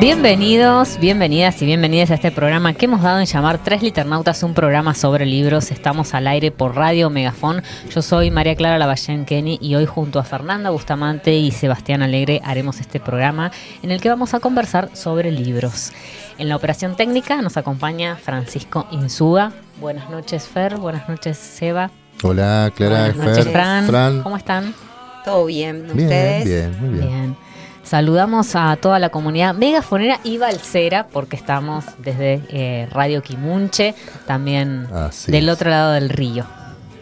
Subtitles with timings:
[0.00, 4.54] Bienvenidos, bienvenidas y bienvenidas a este programa que hemos dado en llamar Tres Liternautas, un
[4.54, 5.70] programa sobre libros.
[5.70, 7.62] Estamos al aire por Radio Megafón.
[7.94, 12.40] Yo soy María Clara Lavallén Kenny y hoy junto a Fernanda Bustamante y Sebastián Alegre
[12.44, 15.92] haremos este programa en el que vamos a conversar sobre libros.
[16.38, 19.52] En la operación técnica nos acompaña Francisco Insúa.
[19.82, 21.90] Buenas noches Fer, buenas noches Seba.
[22.22, 23.86] Hola Clara, buenas noches Fer, Fran.
[23.86, 24.22] Fran.
[24.22, 24.74] ¿Cómo están?
[25.26, 26.44] Todo bien, Bien, ¿ustedes?
[26.46, 27.08] bien, muy bien.
[27.10, 27.49] Bien.
[27.90, 33.96] Saludamos a toda la comunidad megafonera y balsera, porque estamos desde eh, Radio Quimunche,
[34.28, 35.54] también Así del es.
[35.56, 36.44] otro lado del río.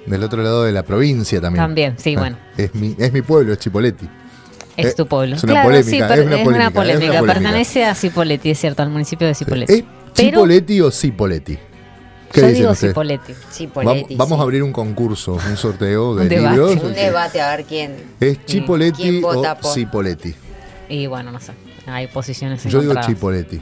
[0.06, 1.62] Del otro lado de la provincia también.
[1.62, 2.38] También, sí, Ah, bueno.
[2.56, 4.08] Es mi, es mi pueblo, es Chipoleti.
[4.78, 5.36] Es Eh, tu pueblo.
[5.36, 7.06] es una claro, polémica, sí, es una es polémica, una es una polémica.
[7.18, 7.34] polémica.
[7.34, 9.72] Pertenece a Cipolletti, es cierto, al municipio de Cipolletti.
[9.74, 9.84] ¿Es
[10.80, 11.58] o Cipoleti?
[12.32, 12.94] ¿Qué Yo dicen digo ustedes?
[13.52, 14.14] Cipolletti.
[14.16, 14.40] Vamos sí.
[14.40, 16.56] a abrir un concurso, un sorteo de Un debate.
[16.56, 16.82] libros.
[16.82, 17.94] un debate a ver quién.
[18.18, 19.44] ¿Es Chipoleti ¿Quién o?
[19.74, 20.34] Cipoleti?
[20.88, 21.52] Y bueno, no sé.
[21.86, 22.94] Hay posiciones Yo digo.
[23.00, 23.60] Chipoleti.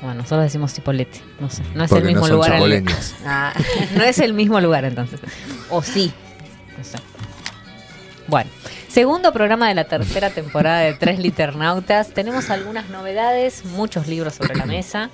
[0.00, 1.20] Bueno, nosotros decimos Cipolletti.
[1.40, 1.62] No sé.
[1.74, 2.62] No es Porque el mismo no son lugar.
[2.72, 2.84] el-.
[3.26, 3.54] Ah,
[3.96, 5.18] no es el mismo lugar entonces.
[5.70, 6.12] O sí.
[6.76, 6.98] No sé.
[8.26, 8.50] Bueno,
[8.88, 12.08] segundo programa de la tercera temporada de Tres Liternautas.
[12.10, 15.10] Tenemos algunas novedades, muchos libros sobre la mesa.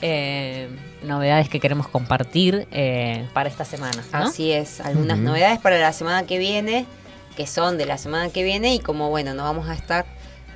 [0.00, 0.68] eh,
[1.04, 4.02] novedades que queremos compartir eh, para esta semana.
[4.12, 4.18] ¿no?
[4.26, 6.86] Así es, algunas novedades para la semana que viene,
[7.36, 10.04] que son de la semana que viene y como bueno, no vamos a estar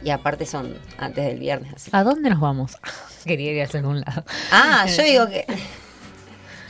[0.05, 1.73] y aparte son antes del viernes.
[1.75, 1.91] Así.
[1.93, 2.73] ¿A dónde nos vamos?
[3.25, 4.25] Quería ir hacia algún lado.
[4.53, 5.45] Ah, yo digo que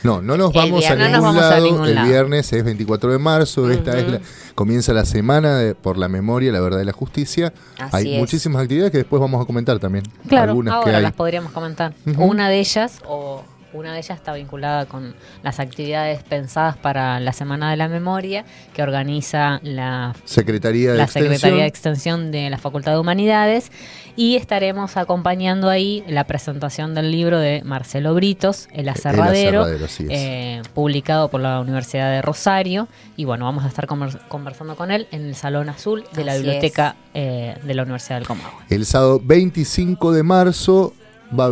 [0.03, 1.85] No, no nos vamos a ningún No nos vamos a lado.
[1.85, 3.69] el viernes es 24 de marzo.
[3.69, 4.21] Esta es la-
[4.55, 7.53] comienza la semana de- por la memoria, la verdad y la justicia.
[7.77, 8.19] Así hay es.
[8.19, 10.03] muchísimas actividades que después vamos a comentar también.
[10.27, 11.03] Claro, Algunas que ahora hay.
[11.03, 11.93] las podríamos comentar.
[12.17, 13.43] Una de ellas, o
[13.77, 18.45] una de ellas está vinculada con las actividades pensadas para la Semana de la Memoria,
[18.73, 21.33] que organiza la, Secretaría de la Extensión.
[21.33, 23.71] Secretaría de Extensión de la Facultad de Humanidades.
[24.15, 29.67] Y estaremos acompañando ahí la presentación del libro de Marcelo Britos, El Aserradero,
[30.09, 32.87] eh, publicado por la Universidad de Rosario.
[33.15, 36.35] Y bueno, vamos a estar conver- conversando con él en el Salón Azul de la
[36.35, 38.63] Biblioteca eh, de la Universidad del Comahue.
[38.69, 40.93] El sábado 25 de marzo
[41.37, 41.49] va a,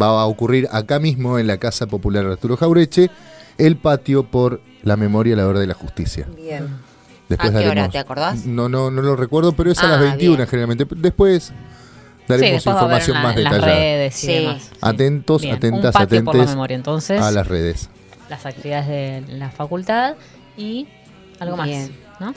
[0.00, 3.10] va a ocurrir acá mismo en la Casa Popular Arturo Jaureche
[3.58, 6.26] el patio por la memoria, la verdad y la justicia.
[6.36, 6.68] bien.
[7.28, 7.68] Después ¿A qué hora?
[7.68, 8.44] daremos- ¿Te acordás?
[8.44, 10.46] No, no, no lo recuerdo, pero es a Ah, las 21 bien.
[10.48, 10.86] generalmente.
[10.96, 11.52] Después
[12.28, 13.78] daremos Sí, después va a haber información en la- más en las detallada.
[13.80, 14.32] redes y Sí.
[14.34, 14.62] demás.
[14.62, 14.68] Sí.
[14.82, 17.88] Atentos, Bien, atentas, un patio por la atentes memoria, entonces, a las redes.
[18.28, 18.88] las actividades
[19.26, 20.14] de la facultad
[20.58, 20.86] y
[21.40, 21.96] algo más, Bien.
[22.20, 22.34] ¿no?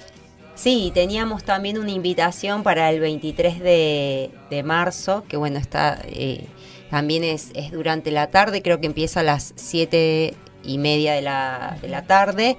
[0.58, 4.32] Sí, teníamos también una invitación para el 23 de,
[4.66, 6.46] marzo, que bueno, está eh,
[6.90, 11.78] también es, durante la tarde, creo que empieza a las 7 y media de la,
[11.80, 12.58] de la tarde.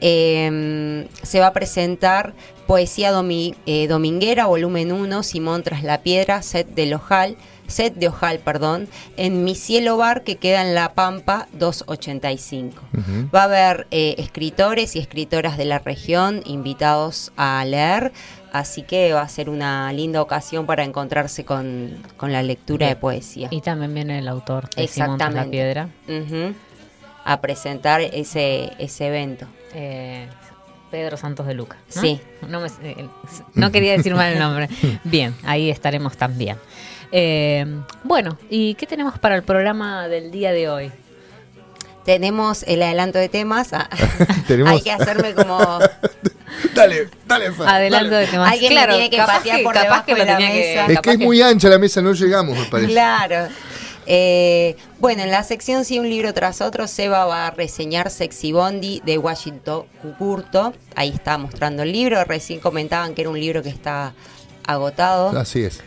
[0.00, 2.34] Eh, se va a presentar
[2.68, 7.36] Poesía Domi- eh, Dominguera, volumen 1, Simón tras la piedra, set de Ojal,
[7.70, 12.82] set de Ojal, perdón, en Mi Cielo Bar, que queda en La Pampa 285.
[12.96, 13.30] Ujú.
[13.34, 18.12] Va a haber eh, escritores y escritoras de la región invitados a leer,
[18.52, 22.96] así que va a ser una linda ocasión para encontrarse con, con la lectura Bien.
[22.96, 23.48] de poesía.
[23.50, 25.88] Y también viene el autor de Simón la piedra.
[27.24, 29.46] A presentar ese, ese evento.
[29.74, 30.26] eh,
[30.90, 31.76] Pedro Santos de Luca.
[31.94, 32.02] ¿no?
[32.02, 32.20] Sí.
[32.48, 33.08] No, me- eh,
[33.54, 34.68] no quería decir mal el nombre.
[35.04, 36.56] Bien, ahí estaremos también.
[37.12, 37.64] Eh,
[38.04, 40.92] bueno, ¿y qué tenemos para el programa del día de hoy?
[42.04, 43.72] Tenemos el adelanto de temas.
[43.72, 43.88] Ah,
[44.48, 45.58] Tenemos- Hay que hacerme como...
[46.74, 48.26] dale, dale, Fa, Adelanto dale.
[48.26, 48.52] de temas.
[48.52, 50.92] Alguien le tiene que patear por capaz debajo que de la tenía que- mesa.
[50.92, 52.90] Es que es muy ancha la mesa, no llegamos, me parece.
[52.92, 53.48] Claro.
[54.06, 58.52] Eh, bueno, en la sección Sí, un libro tras otro, Seba va a reseñar Sexy
[58.52, 60.72] Bondi de Washington Cucurto.
[60.94, 62.22] Ahí está mostrando el libro.
[62.24, 64.14] Recién comentaban que era un libro que está
[64.66, 65.36] agotado.
[65.38, 65.80] Así es.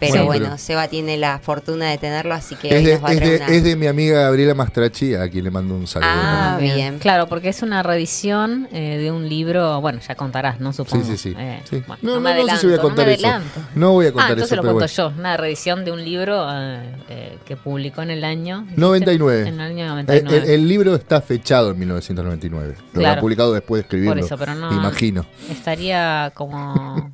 [0.00, 3.08] Pero bueno, pero Seba tiene la fortuna de tenerlo, así que es, de, nos va
[3.08, 5.86] a es, de, una- es de mi amiga Gabriela Mastrachi, a quien le mando un
[5.86, 6.08] saludo.
[6.12, 6.98] Ah, bien.
[6.98, 10.72] Claro, porque es una reedición eh, de un libro, bueno, ya contarás, ¿no?
[10.72, 11.04] Supongo.
[11.04, 11.34] sí, sí.
[11.38, 11.82] Eh, sí.
[11.86, 13.26] bueno, no, no, me no sé si voy a adelanto, contar me eso.
[13.26, 13.60] adelanto.
[13.74, 15.14] No voy a Ah, contar entonces eso, lo cuento bueno.
[15.14, 15.18] yo.
[15.20, 18.60] Una reedición de un libro eh, eh, que publicó en el año...
[18.62, 18.80] ¿dijiste?
[18.80, 19.40] 99.
[19.48, 20.38] En el año El, 99.
[20.46, 22.74] el- el libro está fechado en 1999.
[22.78, 23.08] Lo Claro.
[23.08, 24.14] habrá publicado después de escribirlo.
[24.16, 24.72] Por eso, pero no...
[24.72, 25.24] Imagino.
[25.50, 27.12] Estaría como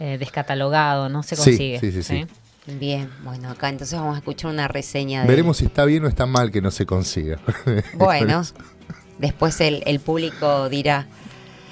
[0.00, 1.80] eh, descatalogado, no se Sí, consigue.
[1.80, 2.26] sí, sí, sí.
[2.66, 5.28] Bien, bueno, acá entonces vamos a escuchar una reseña de...
[5.28, 7.38] Veremos si está bien o está mal que no se consiga.
[7.94, 8.42] Bueno,
[9.18, 11.06] después el, el público dirá.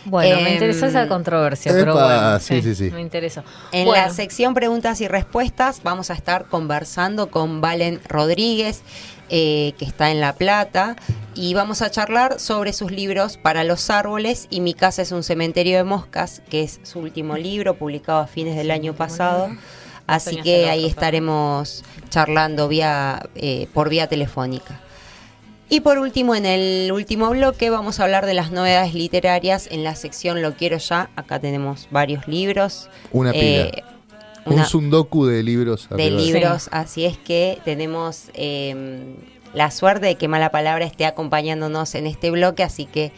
[0.04, 2.40] Bueno, me Em, interesó esa controversia, pero epa, bueno.
[2.40, 2.90] sí, sí, sí.
[2.90, 3.42] Me interesó.
[3.70, 8.82] En Bueno, la sección preguntas y respuestas vamos a estar conversando con Valen Rodríguez,
[9.30, 10.96] eh, que está en La Plata,
[11.34, 15.22] y vamos a charlar sobre sus libros Para los árboles y Mi casa es un
[15.22, 19.48] cementerio de moscas, que es su último libro, publicado a fines del año pasado.
[20.06, 24.80] Así que ahí estaremos charlando vía, eh, por vía telefónica.
[25.68, 29.84] Y por último, en el último bloque vamos a hablar de las novedades literarias en
[29.84, 31.08] la sección Lo quiero ya.
[31.16, 32.90] Acá tenemos varios libros.
[33.10, 33.42] Una pila.
[33.44, 33.82] Eh,
[34.44, 35.88] Un una- sundoku de libros.
[35.88, 39.14] de libros, así es que tenemos eh,
[39.54, 43.12] la suerte de que Mala Palabra esté acompañándonos en este bloque, así que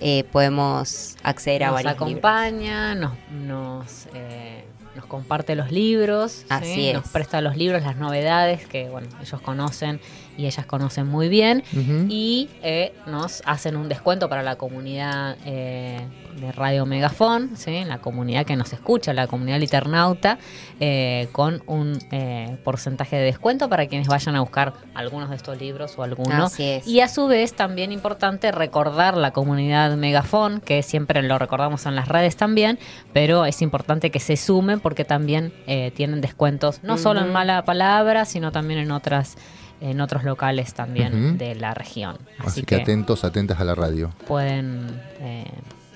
[0.00, 2.10] eh, podemos acceder a varios libros.
[2.10, 4.64] acompaña, nos, nos, eh,
[4.94, 6.46] nos comparte los libros, ¿sí?
[6.48, 10.00] Así nos presta los libros, las novedades que bueno ellos conocen
[10.40, 11.62] y ellas conocen muy bien
[12.08, 16.00] y eh, nos hacen un descuento para la comunidad eh,
[16.40, 17.84] de Radio Megafón, ¿sí?
[17.84, 20.38] la comunidad que nos escucha, la comunidad liternauta,
[20.78, 25.58] eh, con un eh, porcentaje de descuento para quienes vayan a buscar algunos de estos
[25.58, 26.46] libros o alguno.
[26.46, 26.86] Así es.
[26.86, 31.94] Y a su vez también importante recordar la comunidad Megafón, que siempre lo recordamos en
[31.94, 32.78] las redes también,
[33.12, 37.64] pero es importante que se sumen porque también eh, tienen descuentos, no solo en mala
[37.64, 39.36] palabra, sino también en otras
[39.80, 42.18] en otros locales también de la región.
[42.38, 44.10] Así, que, atentos, atentas a la radio.
[44.26, 45.50] pueden eh,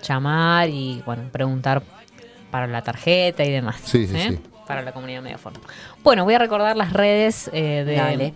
[0.06, 1.82] llamar y bueno preguntar
[2.50, 3.80] para la tarjeta y demás.
[3.84, 4.30] Sí, sí, ¿eh?
[4.30, 4.38] sí.
[4.66, 5.54] Para la comunidad Megafón.
[6.02, 8.34] Bueno, voy a recordar las redes eh, de Dale.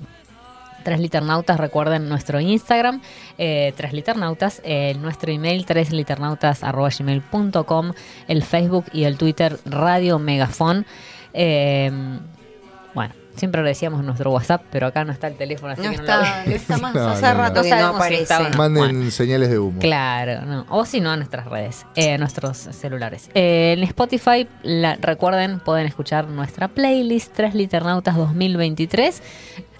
[0.82, 3.02] Tres Liternautas, recuerden nuestro Instagram,
[3.36, 7.92] eh, Tres Liternautas, eh, nuestro email, tresliternautas.gmail.com,
[8.28, 10.86] el Facebook y el Twitter Radio Megafon.
[11.34, 11.90] Eh,
[12.94, 15.90] bueno, siempre lo decíamos en nuestro WhatsApp, pero acá no está el teléfono, así No
[15.90, 18.06] que no está, lo no está más, No, hace no, rato No que no sabemos
[18.06, 18.56] si aparece.
[18.58, 19.10] Manden bueno.
[19.10, 19.78] señales de humo.
[19.80, 20.66] Claro, no.
[20.68, 23.30] o si no a nuestras redes, eh, nuestros celulares.
[23.34, 29.22] Eh, en Spotify, la- recuerden, pueden escuchar nuestra playlist Tres Liternautas 2023,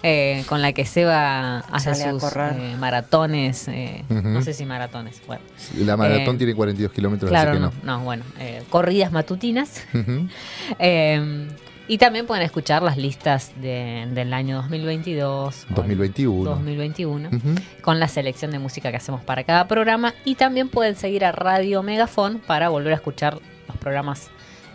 [0.01, 2.53] eh, con la que Seba hace Sale a sus correr.
[2.57, 4.21] eh, maratones, eh, Ujú.
[4.29, 5.43] no sé si maratones, bueno.
[5.77, 7.97] La maratón Eh, tiene 42 kilómetros, Claro, así que no, no.
[7.97, 9.83] no, bueno, eh, corridas matutinas.
[9.93, 10.27] Ujú.
[10.79, 11.47] Eh,
[11.89, 15.65] y también pueden escuchar las listas de- del año 2022.
[15.69, 16.49] o 2021.
[16.51, 17.55] 2021 Ujú.
[17.81, 21.33] con la selección de música que hacemos para cada programa y también pueden seguir a
[21.33, 24.29] Radio Megafon para volver a escuchar los programas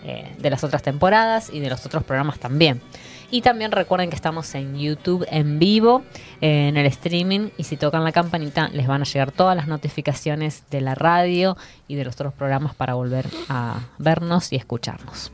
[0.07, 2.83] eh, de las otras temporadas y de los otros programas también.
[3.31, 6.03] Y también recuerden que estamos en YouTube en vivo,
[6.43, 9.67] eh, en el streaming, y si tocan la campanita les van a llegar todas las
[9.67, 11.57] notificaciones de la radio
[11.89, 15.33] y de los otros programas para volver a vernos y escucharnos.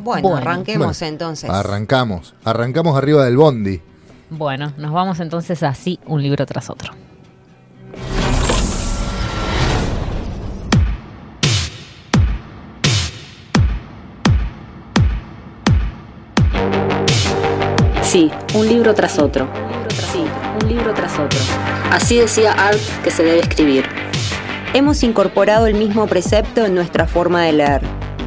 [0.00, 0.36] Bueno, Bueno.
[0.38, 1.50] arranquemos Bueno, entonces.
[1.50, 2.34] Arrancamos.
[2.44, 3.80] Arrancamos arriba del bondi.
[4.30, 6.92] Bueno, nos vamos entonces así un libro tras otro.
[18.02, 19.46] Sí, un libro tras otro.
[20.12, 20.24] Sí,
[20.62, 21.38] un libro tras otro.
[21.92, 23.84] Así decía Art que se debe escribir.
[24.74, 27.82] Hemos incorporado el mismo precepto en nuestra forma de leer.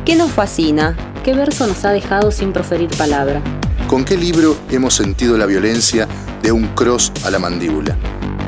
[0.06, 0.98] ¿Qué nos fascina?
[1.24, 3.42] ¿Qué verso nos ha dejado sin proferir palabra?
[3.88, 6.10] ¿Con qué libro hemos sentido la violencia
[6.42, 7.96] de un cross a la mandíbula?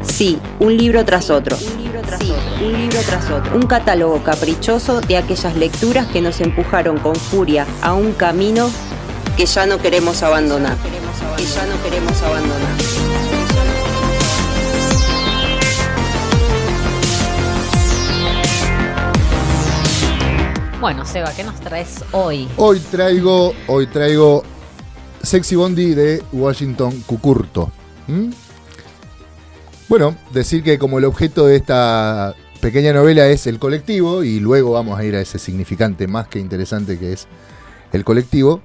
[0.01, 1.55] Sí, un libro tras otro.
[1.55, 1.73] Sí,
[2.61, 3.55] un libro tras otro.
[3.55, 8.69] Un catálogo caprichoso de aquellas lecturas que nos empujaron con furia a un camino
[9.37, 10.75] que ya no queremos abandonar.
[11.37, 13.44] Que ya no queremos abandonar.
[20.81, 22.49] Bueno, Seba, ¿qué nos traes hoy?
[22.57, 24.43] Hoy traigo, hoy traigo
[25.23, 27.71] Sexy Bondi de Washington Cucurto.
[29.87, 34.73] Bueno, decir que como el objeto de esta pequeña novela es El colectivo y luego
[34.73, 37.27] vamos a ir a ese significante más que interesante que es
[37.93, 38.61] El colectivo.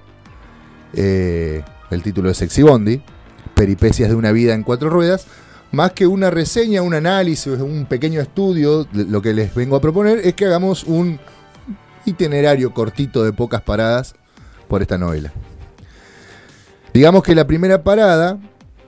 [0.95, 3.01] Eh, el título es Sexy Bondi,
[3.55, 5.27] Peripecias de una vida en cuatro ruedas.
[5.71, 10.19] Más que una reseña, un análisis, un pequeño estudio, lo que les vengo a proponer
[10.25, 11.21] es que hagamos un
[12.07, 14.15] itinerario cortito de pocas paradas
[14.69, 15.33] por esta novela.
[16.93, 18.39] Digamos que la primera parada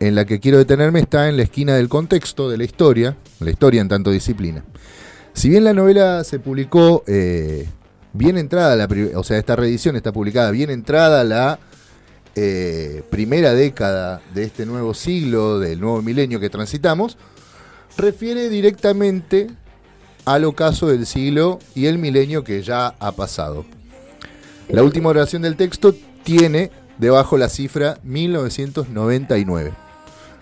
[0.01, 3.51] en la que quiero detenerme está en la esquina del contexto de la historia, la
[3.51, 4.65] historia en tanto disciplina.
[5.33, 7.69] Si bien la novela se publicó eh,
[8.13, 11.59] bien entrada, la, o sea, esta reedición está publicada bien entrada la
[12.35, 17.17] eh, primera década de este nuevo siglo, del nuevo milenio que transitamos,
[17.97, 19.49] refiere directamente
[20.25, 23.65] al ocaso del siglo y el milenio que ya ha pasado.
[24.69, 29.73] La última oración del texto tiene debajo la cifra 1999.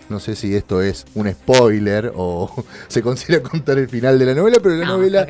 [0.08, 4.34] No sé si esto es un spoiler o se considera contar el final de la
[4.34, 5.26] novela, pero la novela,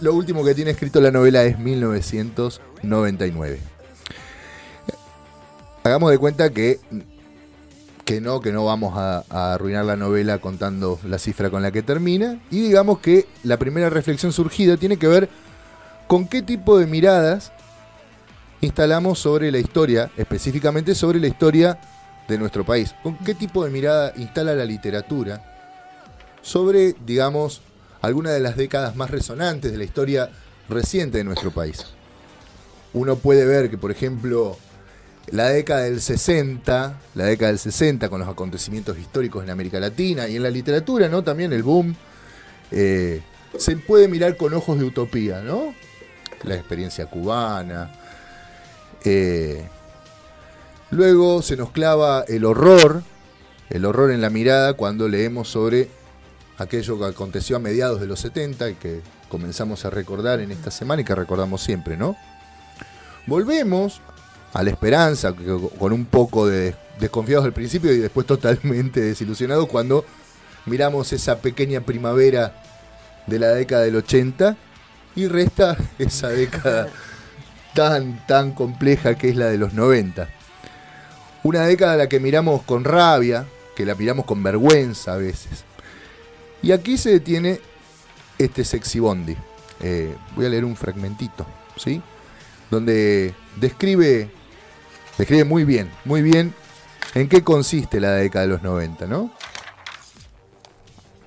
[0.00, 3.58] lo último que tiene escrito la novela es 1999.
[5.84, 6.80] Hagamos de cuenta que,
[8.04, 11.82] que no, que no vamos a, arruinar la novela contando la cifra con la que
[11.82, 12.40] termina.
[12.50, 15.28] Y digamos que la primera reflexión surgida tiene que ver
[16.06, 17.52] con qué tipo de miradas
[18.60, 21.78] instalamos sobre la historia, específicamente sobre la historia
[22.28, 22.94] de nuestro país.
[23.02, 25.42] ¿Con qué tipo de mirada instala la literatura
[26.42, 27.62] sobre, digamos,
[28.00, 30.30] alguna de las décadas más resonantes de la historia
[30.68, 31.84] reciente de nuestro país?
[32.92, 34.56] Uno puede ver que, por ejemplo,
[35.30, 40.28] la década del 60, la década del 60 con los acontecimientos históricos en América Latina
[40.28, 41.24] y en la literatura, ¿no?
[41.24, 41.94] También el boom,
[42.70, 43.22] eh,
[43.58, 45.74] se puede mirar con ojos de utopía, ¿no?
[46.42, 47.92] La experiencia cubana.
[49.04, 49.64] Eh,
[50.94, 53.02] Luego se nos clava el horror,
[53.68, 55.88] el horror en la mirada cuando leemos sobre
[56.56, 60.70] aquello que aconteció a mediados de los 70 y que comenzamos a recordar en esta
[60.70, 62.16] semana y que recordamos siempre, ¿no?
[63.26, 64.02] Volvemos
[64.54, 65.34] a la esperanza,
[65.78, 70.04] con un poco de desconfiados al principio y después totalmente desilusionados cuando
[70.66, 72.62] miramos esa pequeña primavera
[73.26, 74.56] de la década del 80
[75.16, 76.88] y resta esa década
[77.74, 80.28] tan, tan compleja que es la de los 90.
[81.42, 83.46] Una década a la que miramos con rabia,
[83.76, 85.64] que la miramos con vergüenza a veces.
[86.62, 87.60] Y aquí se detiene
[88.38, 89.36] este sexy bondi.
[89.80, 91.44] Eh, voy a leer un fragmentito,
[91.76, 92.00] ¿sí?
[92.70, 94.30] Donde describe,
[95.18, 96.54] describe muy bien, muy bien
[97.14, 99.30] en qué consiste la década de los 90, ¿no?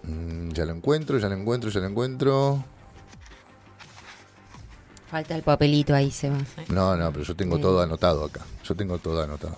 [0.04, 2.64] Mm, ya lo encuentro, ya lo encuentro, ya lo encuentro.
[5.10, 6.38] Falta el papelito ahí, se va.
[6.68, 8.42] No, no, pero yo tengo todo anotado acá.
[8.64, 9.58] Yo tengo todo anotado.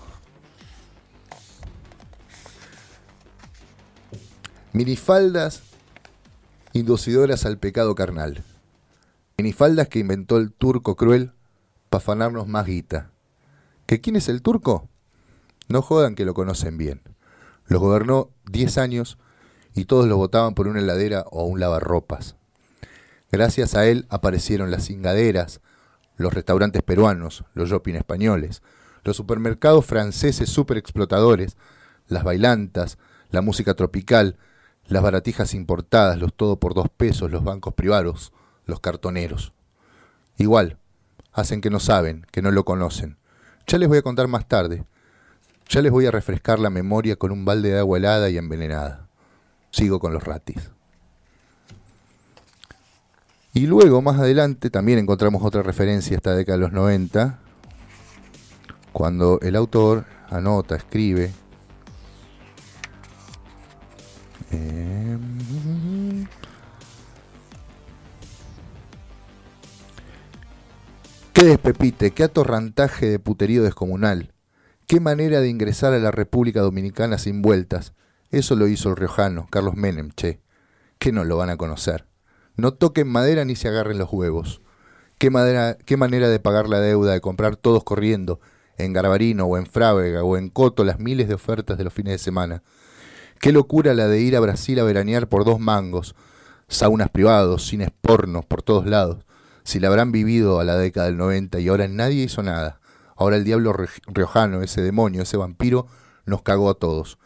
[4.74, 5.64] Minifaldas
[6.74, 8.44] inducidoras al pecado carnal.
[9.38, 11.32] Minifaldas que inventó el turco cruel
[11.90, 13.09] para afanarnos más guita.
[13.90, 14.88] ¿Que quién es el turco?
[15.68, 17.02] No jodan que lo conocen bien.
[17.66, 19.18] Lo gobernó 10 años
[19.74, 22.36] y todos lo votaban por una heladera o un lavarropas.
[23.32, 25.62] Gracias a él aparecieron las cingaderas,
[26.18, 28.62] los restaurantes peruanos, los shopping españoles,
[29.04, 31.58] los supermercados franceses super explotadores,
[32.08, 33.00] las bailantas,
[33.32, 34.38] la música tropical,
[34.86, 38.34] las baratijas importadas, los todo por dos pesos, los bancos privados,
[38.66, 39.52] los cartoneros.
[40.38, 40.78] Igual,
[41.32, 43.19] hacen que no saben, que no lo conocen.
[43.68, 44.84] Ya les voy a contar más tarde.
[45.70, 49.08] Ya les voy a refrescar la memoria con un balde de agua helada y envenenada.
[49.72, 50.72] Sigo con los ratis.
[53.54, 57.40] Y luego, más adelante, también encontramos otra referencia a esta década de los 90,
[58.94, 61.32] cuando el autor anota, escribe,
[64.52, 66.26] Em,
[71.40, 74.34] qué despepite, qué atorrantaje de puterío descomunal.
[74.88, 77.94] Qué manera de ingresar a la República Dominicana sin vueltas.
[78.30, 80.42] Eso lo hizo el riojano, Carlos Menem, che.
[80.98, 82.06] Que no lo van a conocer.
[82.58, 84.62] No toquen madera ni se agarren los huevos.
[85.18, 85.32] Qué,
[85.86, 88.42] qué manera de pagar la deuda, de comprar todos corriendo,
[88.78, 92.12] en Garbarino o en Frávega o en Coto las miles de ofertas de los fines
[92.12, 92.64] de semana.
[93.40, 96.16] Qué locura la de ir a Brasil a veranear por dos mangos,
[96.68, 99.26] saunas privados, cines pornos por todos lados.
[99.64, 102.80] Si la habrán vivido a la década del 90 y ahora nadie hizo nada.
[103.16, 103.74] Ahora el diablo
[104.08, 105.88] riojano, ese demonio, ese vampiro,
[106.26, 107.18] nos cagó a todos.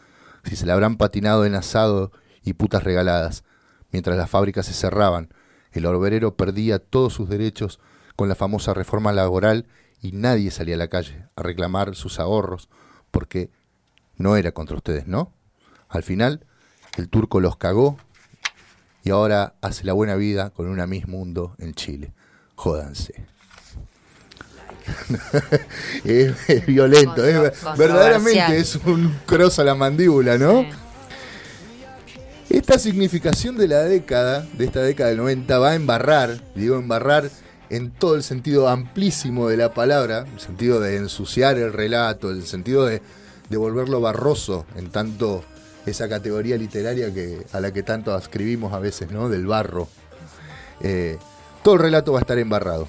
[0.43, 2.11] Si se la habrán patinado en asado
[2.43, 3.43] y putas regaladas.
[3.91, 5.29] Mientras las fábricas se cerraban,
[5.71, 7.79] el orberero perdía todos sus derechos
[8.15, 9.67] con la famosa reforma laboral
[10.01, 12.69] y nadie salía a la calle a reclamar sus ahorros
[13.11, 13.49] porque
[14.17, 15.31] no era contra ustedes, ¿no?
[15.89, 16.45] Al final,
[16.97, 17.97] el turco los cagó
[19.03, 22.13] y ahora hace la buena vida con una Miss Mundo en Chile.
[22.63, 23.13] Jódanse.
[26.05, 27.21] es, violento,
[27.77, 30.65] verdaderamente es un cross a la mandíbula, ¿no?
[32.49, 37.29] Esta significación de la década, de esta década del 90, va a embarrar, digo embarrar
[37.69, 42.45] en todo el sentido amplísimo de la palabra, el sentido de ensuciar el relato, el
[42.45, 43.01] sentido de,
[43.49, 45.43] de volverlo barroso, en tanto
[45.85, 49.27] esa categoría literaria que, a la que tanto ascribimos a veces, ¿no?
[49.27, 49.89] Del barro.
[50.79, 51.17] Eh,
[51.63, 52.87] todo el relato va a estar embarrado.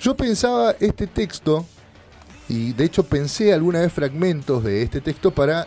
[0.00, 1.66] Yo pensaba este texto,
[2.48, 5.66] y de hecho pensé alguna vez fragmentos de este texto para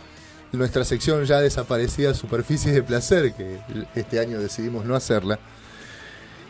[0.52, 3.58] nuestra sección ya desaparecida Superficies de Placer, que
[3.94, 5.38] este año decidimos no hacerla.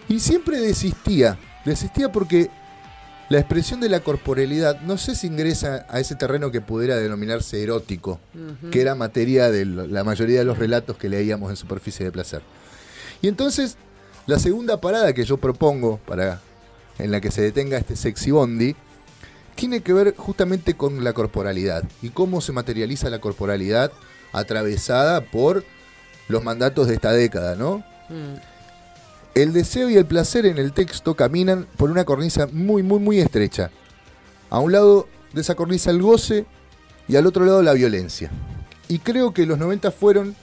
[0.09, 2.51] Y siempre desistía, desistía porque
[3.29, 7.63] la expresión de la corporalidad no sé si ingresa a ese terreno que pudiera denominarse
[7.63, 8.21] erótico,
[8.71, 12.43] que era materia de la mayoría de los relatos que leíamos en Superficie de Placer.
[13.23, 13.77] Y entonces,
[14.27, 16.41] la segunda parada que yo propongo para
[16.99, 18.77] en la que se detenga este sexy bondi
[19.55, 23.93] tiene que ver justamente con la corporalidad y cómo se materializa la corporalidad
[24.33, 25.65] atravesada por
[26.29, 27.79] los mandatos de esta década, ¿no?
[28.09, 28.37] Mm.
[29.35, 33.19] El deseo y el placer en el texto caminan por una cornisa muy, muy, muy
[33.19, 33.71] estrecha.
[34.51, 36.45] A un lado de esa cornisa el goce
[37.09, 38.31] y al otro lado la violencia.
[38.89, 40.37] Y creo que los 90 fueron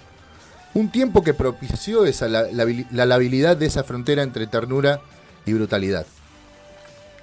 [0.73, 5.01] un tiempo que propició esa, la, la labilidad de esa frontera entre ternura
[5.45, 6.05] y brutalidad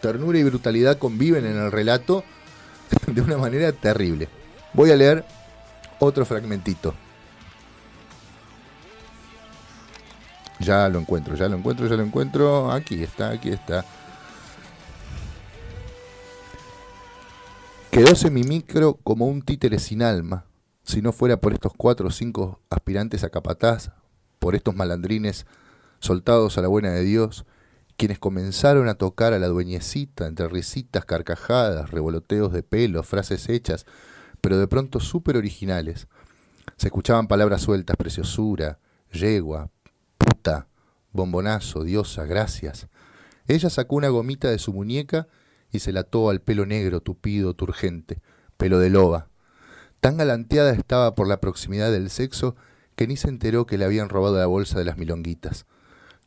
[0.06, 2.24] ternura y brutalidad conviven en el relato
[3.06, 4.28] de una manera terrible.
[4.72, 5.24] Voy a leer
[5.98, 6.94] otro fragmentito.
[10.60, 12.70] Ya lo encuentro, ya lo encuentro, ya lo encuentro.
[12.70, 13.84] Aquí está, aquí está.
[17.90, 20.44] Quedóse mi micro como un títere sin alma.
[20.87, 23.90] Si no fuera por estos cuatro o cinco aspirantes a capataz,
[24.38, 25.45] por estos malandrines
[25.99, 27.45] soltados a la buena de Dios,
[27.97, 33.85] quienes comenzaron a tocar a la dueñecita entre risitas, carcajadas, revoloteos de pelo, frases hechas,
[34.40, 36.07] pero de pronto súper originales.
[36.77, 38.79] Se escuchaban palabras sueltas, preciosura,
[39.12, 39.70] yegua,
[40.18, 40.68] puta,
[41.11, 42.87] bombonazo, diosa, gracias.
[43.49, 45.27] Ella sacó una gomita de su muñeca
[45.72, 48.22] y se la ató al pelo negro, tupido, turgente,
[48.57, 49.31] pelo de loba.
[50.00, 52.56] Tan galanteada estaba por la proximidad del sexo
[52.94, 55.66] que ni se enteró que le habían robado la bolsa de las milonguitas.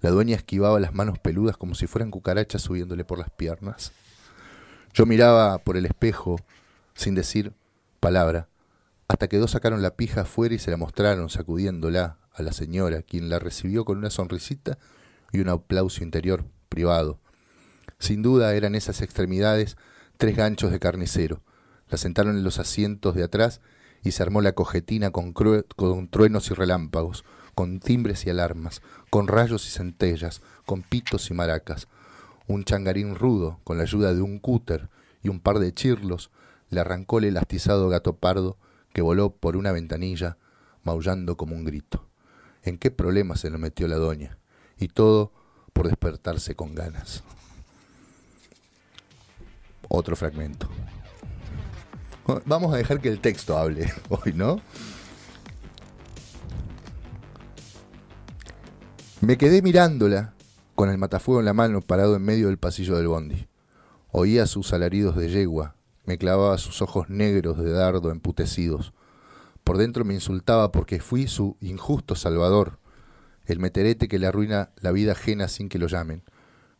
[0.01, 3.91] La dueña esquivaba las manos peludas como si fueran cucarachas subiéndole por las piernas.
[4.93, 6.37] Yo miraba por el espejo
[6.93, 7.53] sin decir
[7.99, 8.47] palabra,
[9.07, 13.01] hasta que dos sacaron la pija afuera y se la mostraron sacudiéndola a la señora,
[13.01, 14.77] quien la recibió con una sonrisita
[15.31, 17.19] y un aplauso interior privado.
[17.97, 19.77] Sin duda eran esas extremidades
[20.17, 21.41] tres ganchos de carnicero.
[21.89, 23.61] La sentaron en los asientos de atrás
[24.03, 27.25] y se armó la cojetina con, con truenos y relámpagos,
[27.55, 31.87] con timbres y alarmas, con rayos y centellas, con pitos y maracas.
[32.47, 34.89] Un changarín rudo, con la ayuda de un cúter
[35.21, 36.31] y un par de chirlos,
[36.69, 38.57] le arrancó el elastizado gato pardo
[38.93, 40.37] que voló por una ventanilla,
[40.83, 42.07] maullando como un grito.
[42.63, 44.37] ¿En qué problema se lo metió la doña?
[44.77, 45.31] Y todo
[45.73, 47.23] por despertarse con ganas.
[49.87, 50.69] Otro fragmento.
[52.45, 54.61] Vamos a dejar que el texto hable hoy, ¿no?
[59.21, 60.33] Me quedé mirándola,
[60.75, 63.47] con el matafuego en la mano, parado en medio del pasillo del bondi.
[64.11, 68.93] Oía sus alaridos de yegua, me clavaba sus ojos negros de dardo emputecidos.
[69.63, 72.79] Por dentro me insultaba porque fui su injusto salvador,
[73.45, 76.23] el meterete que le arruina la vida ajena sin que lo llamen.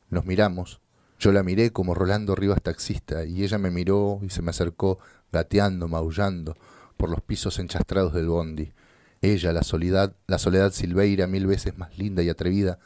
[0.10, 0.82] Nos miramos,
[1.20, 5.00] yo la miré como Rolando Rivas taxista, y ella me miró y se me acercó,
[5.32, 6.58] gateando, maullando,
[6.98, 8.74] por los pisos enchastrados del bondi.
[9.22, 12.80] Ella, la soledad, la soledad silveira, mil veces más linda y atrevida,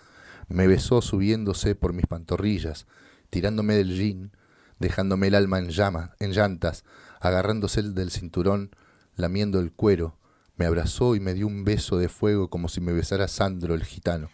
[0.47, 2.86] me besó subiéndose por mis pantorrillas,
[3.29, 4.32] tirándome del jean,
[4.79, 6.84] dejándome el alma en llamas, en llantas,
[7.19, 8.71] agarrándose del cinturón,
[9.15, 10.17] lamiendo el cuero,
[10.56, 13.84] me abrazó y me dio un beso de fuego como si me besara Sandro el
[13.84, 14.29] gitano.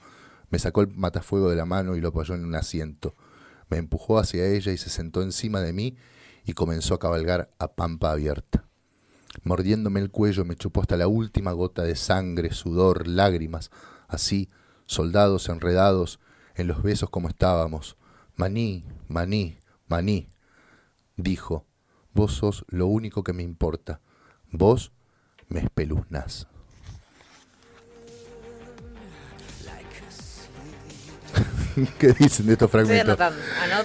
[0.49, 3.15] Me sacó el matafuego de la mano y lo apoyó en un asiento.
[3.69, 5.95] Me empujó hacia ella y se sentó encima de mí
[6.45, 8.65] y comenzó a cabalgar a pampa abierta.
[9.43, 13.71] Mordiéndome el cuello me chupó hasta la última gota de sangre, sudor, lágrimas,
[14.07, 14.49] así,
[14.85, 16.19] soldados enredados
[16.55, 17.95] en los besos como estábamos.
[18.35, 20.29] Maní, maní, maní,
[21.15, 21.65] dijo,
[22.13, 24.01] vos sos lo único que me importa,
[24.51, 24.91] vos
[25.47, 26.48] me espeluznás.
[31.99, 33.17] ¿Qué dicen de estos fragmentos?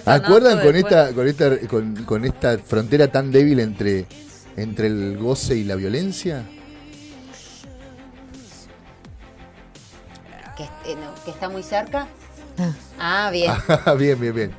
[0.05, 1.59] ¿Acuerdan con esta, con esta,
[2.07, 4.07] con esta frontera tan débil entre
[4.57, 6.45] entre el goce y la violencia?
[10.57, 12.07] Que, eh, no, que está muy cerca.
[12.99, 13.53] Ah, bien.
[13.99, 14.53] bien, bien, bien.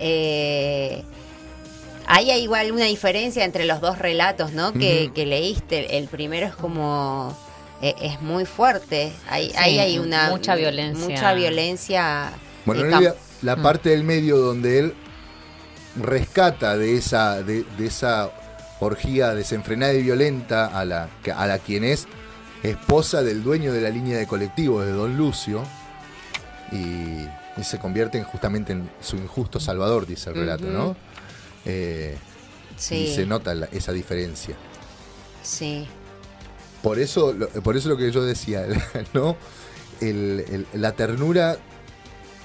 [0.00, 1.04] Eh,
[2.06, 4.72] hay igual una diferencia entre los dos relatos, ¿no?
[4.72, 5.98] Que, que leíste.
[5.98, 7.36] El primero es como
[7.80, 9.12] eh, es muy fuerte.
[9.28, 11.08] Ahí, ahí hay una mucha violencia.
[11.08, 12.32] Mucha violencia.
[12.64, 13.62] Bueno, en realidad, la Mm.
[13.62, 14.94] parte del medio donde él
[16.00, 18.30] rescata de esa, de, de esa
[18.80, 22.06] orgía desenfrenada y violenta a la, a la quien es
[22.62, 25.62] esposa del dueño de la línea de colectivos, de Don Lucio,
[26.72, 26.76] y,
[27.60, 30.66] y se convierte en, justamente en su injusto salvador, dice el relato.
[30.66, 30.96] ¿no?
[31.64, 32.16] Eh,
[32.76, 34.54] sí, Y se nota la- esa diferencia.
[35.42, 35.86] sí.
[36.82, 38.64] Por eso, lo- por eso lo que yo decía,
[39.12, 39.36] ¿no?
[40.00, 41.58] El- el- la ternura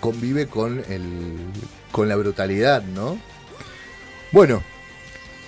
[0.04, 1.38] convive con, el,
[1.94, 3.18] con la brutalidad, ¿no?
[4.34, 4.62] Bueno,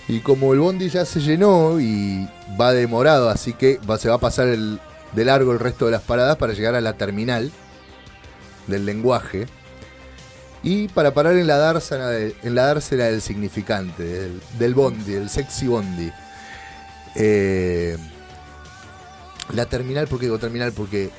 [0.07, 2.25] y como el bondi ya se llenó y
[2.59, 4.79] va demorado, así que va- se va a pasar el-
[5.11, 7.51] de largo el resto de las paradas para llegar a la terminal
[8.67, 9.45] del lenguaje.
[10.63, 15.29] Y para parar en la dársena, en la dársena del significante, del, del bondi, del
[15.29, 16.11] sexy bondi.
[17.15, 17.97] Eh,
[19.53, 20.71] la terminal, ¿por qué digo terminal?
[20.71, 21.11] Porque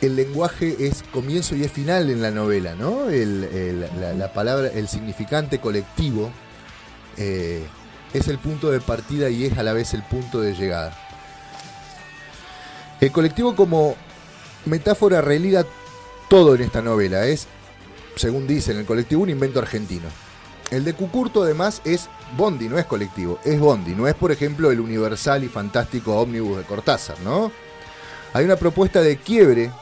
[0.00, 3.06] el lenguaje es comienzo y es final en la novela, ¿no?
[4.16, 6.30] La palabra, el significante colectivo
[7.16, 7.66] eh,
[8.14, 10.96] es el punto de partida y es a la vez el punto de llegada.
[13.00, 13.94] El colectivo como
[14.66, 15.64] metáfora relida
[16.28, 17.26] todo en esta novela.
[17.26, 17.46] Es,
[18.16, 20.08] según dicen, el colectivo un invento argentino.
[20.70, 24.70] El de Cucurto además es Bondi, no es colectivo, es Bondi, no es por ejemplo
[24.70, 27.50] el universal y fantástico ómnibus de Cortázar, ¿no?
[28.32, 29.72] Hay una propuesta de quiebre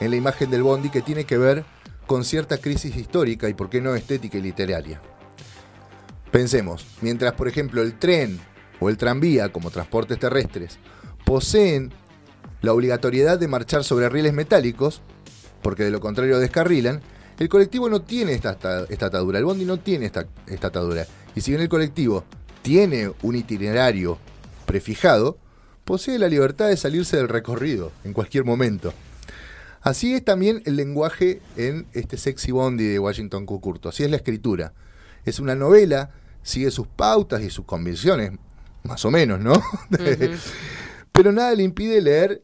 [0.00, 1.64] en la imagen del Bondi que tiene que ver
[2.06, 5.00] con cierta crisis histórica y por qué no estética y literaria.
[6.30, 8.38] Pensemos, mientras por ejemplo el tren
[8.80, 10.78] o el tranvía como transportes terrestres
[11.24, 11.92] poseen
[12.62, 15.00] la obligatoriedad de marchar sobre rieles metálicos,
[15.62, 17.00] porque de lo contrario descarrilan,
[17.38, 18.52] el colectivo no tiene esta,
[18.88, 21.06] esta- atadura, el bondi no tiene esta, esta atadura.
[21.34, 22.24] Y si bien el colectivo
[22.62, 24.18] tiene un itinerario
[24.66, 25.36] prefijado,
[25.84, 28.92] posee la libertad de salirse del recorrido en cualquier momento.
[29.86, 34.16] Así es también el lenguaje en este sexy bondi de Washington Cucurto, así es la
[34.16, 34.72] escritura.
[35.24, 36.10] Es una novela,
[36.42, 38.32] sigue sus pautas y sus convicciones,
[38.82, 39.52] más o menos, ¿no?
[41.12, 42.42] pero nada le impide leer,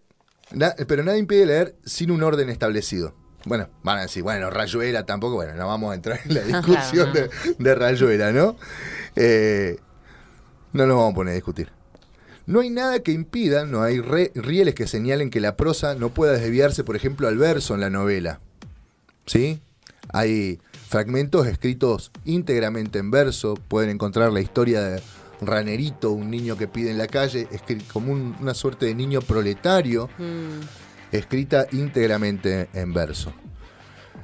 [0.52, 3.16] na- pero nada impide leer sin un orden establecido.
[3.44, 7.10] Bueno, van a decir, bueno, Rayuela tampoco, bueno, no vamos a entrar en la discusión
[7.10, 8.54] Claro, de, de Rayuela, ¿no?
[9.16, 9.78] Eh,
[10.72, 11.72] no nos vamos a poner a discutir.
[12.46, 16.08] No hay nada que impida, no hay re- rieles que señalen que la prosa no
[16.10, 18.40] pueda desviarse, por ejemplo, al verso en la novela.
[19.26, 19.60] ¿Sí?
[20.12, 25.02] Hay fragmentos escritos íntegramente en verso, pueden encontrar la historia de
[25.40, 27.48] Ranerito, un niño que pide en la calle,
[27.92, 30.60] como un- una suerte de niño proletario, Mm,
[31.12, 33.32] escrita íntegramente en verso.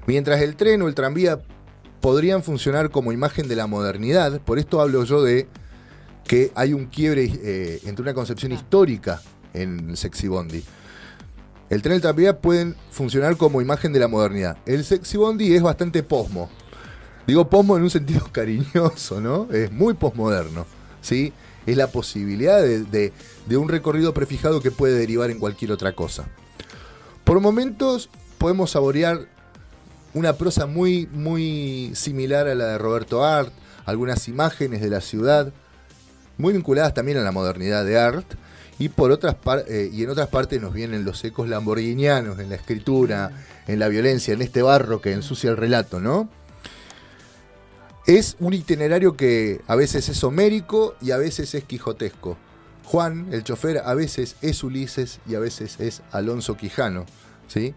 [0.06, 1.40] Mientras el tren o el tranvía
[2.00, 5.48] podrían funcionar como imagen de la modernidad, por esto hablo yo de
[6.28, 9.20] que hay un quiebre eh, entre una concepción histórica
[9.54, 10.62] en Sexy Bondi.
[11.70, 14.56] El tren y el tranvía pueden funcionar como imagen de la modernidad.
[14.64, 16.48] El Sexy Bondi es bastante posmo.
[17.26, 19.48] Digo posmo en un sentido cariñoso, ¿no?
[19.52, 20.66] Es muy posmoderno,
[21.00, 21.32] ¿sí?
[21.66, 23.12] Es la posibilidad de, de-
[23.46, 26.28] de un recorrido prefijado que puede derivar en cualquier otra cosa.
[27.24, 29.26] Por momentos podemos saborear
[30.14, 33.52] una prosa muy, muy similar a la de Roberto Art,
[33.84, 35.52] algunas imágenes de la ciudad,
[36.38, 38.26] muy vinculadas también a la modernidad de Art,
[38.78, 42.48] y por otras par- eh, y en otras partes nos vienen los ecos lamborghinianos en
[42.48, 43.32] la escritura,
[43.66, 46.28] en la violencia, en este barro que ensucia el relato, ¿no?
[48.06, 52.38] Es un itinerario que a veces es homérico y a veces es quijotesco.
[52.84, 57.04] Juan, el chofer, a veces es Ulises y a veces es Alonso Quijano.
[57.48, 57.74] ¿sí?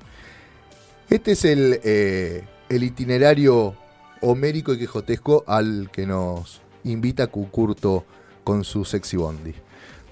[1.09, 3.75] Este es el, eh, el itinerario
[4.21, 8.05] homérico y quijotesco al que nos invita Cucurto
[8.43, 9.53] con su sexy bondi.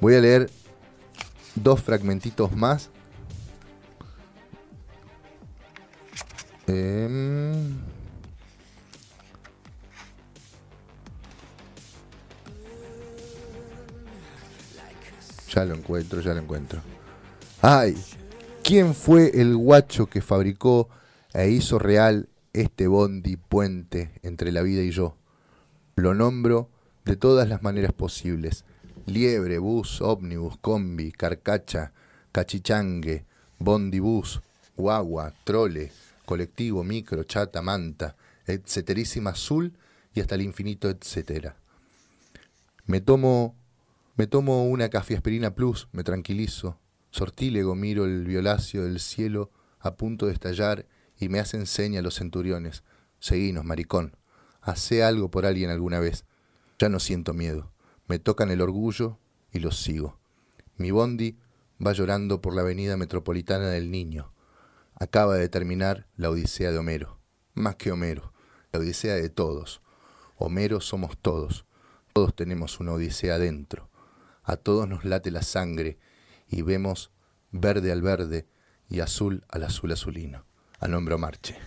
[0.02, 0.50] Voy a leer
[1.56, 2.90] dos fragmentitos más.
[6.68, 7.80] Em,
[15.54, 16.80] Ya lo encuentro, ya lo encuentro.
[17.62, 17.98] Ay,
[18.64, 20.90] ¿quién fue el guacho que fabricó
[21.34, 25.16] e hizo real este bondi puente entre la vida y yo?
[25.96, 26.70] Lo nombro
[27.10, 28.66] de todas las maneras posibles.
[29.08, 31.92] Liebre, bus, ómnibus, combi, carcacha,
[32.32, 33.26] cachichangue,
[33.58, 34.42] bondi bus,
[34.78, 35.92] guagua, trole,
[36.26, 39.74] colectivo, micro, chata, manta, etceterísima azul
[40.14, 41.56] y hasta el infinito etcétera.
[42.86, 43.56] Me tomo
[44.16, 46.78] me tomo una café aspirina plus, me tranquilizo.
[47.10, 50.86] Sortílego miro el violáceo del cielo a punto de estallar
[51.18, 52.84] y me hacen seña los centuriones.
[53.18, 54.16] Seguinos, maricón.
[54.62, 56.26] Hacé algo por alguien alguna vez.
[56.80, 57.74] Ya no siento miedo.
[58.08, 59.20] Me tocan el orgullo
[59.52, 60.18] y los sigo.
[60.78, 61.38] Mi bondi
[61.86, 64.32] va llorando por la avenida metropolitana del Niño.
[64.96, 67.20] Acaba de terminar la Odisea de Homero.
[67.54, 68.34] Más que Homero,
[68.72, 69.82] la Odisea de todos.
[70.38, 71.66] Homero somos todos.
[72.14, 73.90] Todos tenemos una Odisea dentro.
[74.44, 76.00] A todos nos late la sangre
[76.48, 77.12] y vemos
[77.52, 78.48] verde al verde
[78.90, 80.46] y azul al azul azulino.
[80.80, 81.58] A nombre Marche.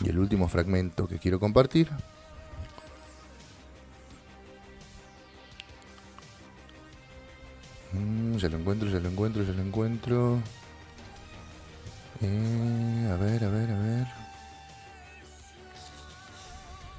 [0.00, 1.88] Y el último fragmento que quiero compartir.
[7.92, 10.38] Mm, ya lo encuentro, ya lo encuentro, ya lo encuentro.
[12.20, 14.06] Eh, a ver, a ver, a ver.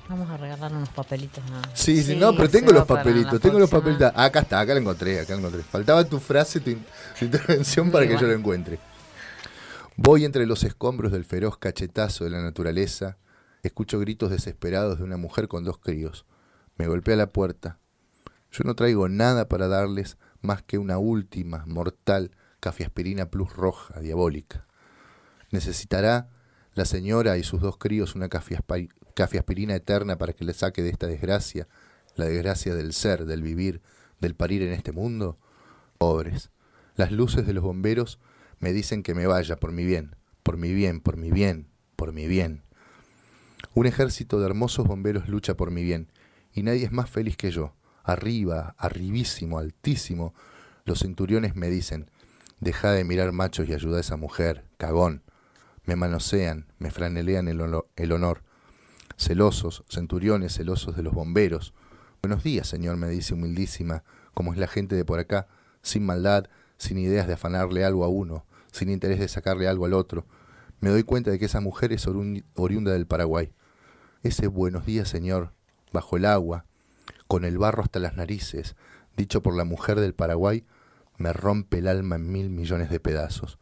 [0.07, 1.69] Vamos a regalar unos papelitos nada.
[1.75, 4.11] Sí, sí, Sí, no, pero tengo los papelitos, tengo los papelitos.
[4.15, 5.61] Ah, acá está, acá lo encontré, acá lo encontré.
[5.61, 6.83] Faltaba tu frase, tu, in-
[7.19, 8.79] tu intervención para que yo lo encuentre.
[9.97, 13.17] Voy entre los escombros del feroz cachetazo de la naturaleza,
[13.61, 16.25] escucho gritos desesperados de una mujer con dos críos.
[16.77, 17.77] Me golpea la puerta.
[18.51, 24.65] Yo no traigo nada para darles más que una última, mortal cafiaspirina plus roja, diabólica.
[25.51, 26.29] Necesitará
[26.73, 31.07] la señora y sus dos críos una cafiaspirina eterna para que le saque de esta
[31.07, 31.67] desgracia,
[32.15, 33.81] la desgracia del ser, del vivir,
[34.19, 35.37] del parir en este mundo.
[35.97, 36.51] Pobres.
[36.95, 38.19] Las luces de los bomberos
[38.59, 42.13] me dicen que me vaya por mi bien, por mi bien, por mi bien, por
[42.13, 42.63] mi bien.
[43.73, 46.11] Un ejército de hermosos bomberos lucha por mi bien,
[46.53, 47.73] y nadie es más feliz que yo.
[48.11, 50.33] Arriba, arribísimo, altísimo,
[50.83, 52.09] los centuriones me dicen,
[52.59, 55.21] deja de mirar machos y ayuda a esa mujer, cagón.
[55.85, 58.41] Me manosean, me franelean el, honor- el honor.
[59.15, 61.73] Celosos, centuriones celosos de los bomberos.
[62.21, 65.47] Buenos días, señor, me dice humildísima, como es la gente de por acá,
[65.81, 66.45] sin maldad,
[66.77, 70.25] sin ideas de afanarle algo a uno, sin interés de sacarle algo al otro.
[70.79, 73.51] Me doy cuenta de que esa mujer es oriunda del Paraguay.
[74.23, 75.53] Ese buenos días, señor,
[75.93, 76.65] bajo el agua,
[77.29, 78.75] con el barro hasta las narices,
[79.15, 80.65] dicho por la mujer del Paraguay,
[81.17, 83.59] me rompe el alma en mil millones de pedazos.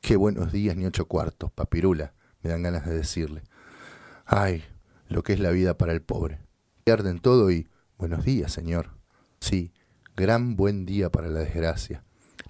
[0.00, 3.44] Qué buenos días ni ocho cuartos, papirula, me dan ganas de decirle.
[4.26, 4.64] Ay,
[5.06, 6.40] lo que es la vida para el pobre.
[6.82, 8.90] Pierden todo y buenos días, señor.
[9.38, 9.72] Sí,
[10.16, 12.02] gran buen día para la desgracia.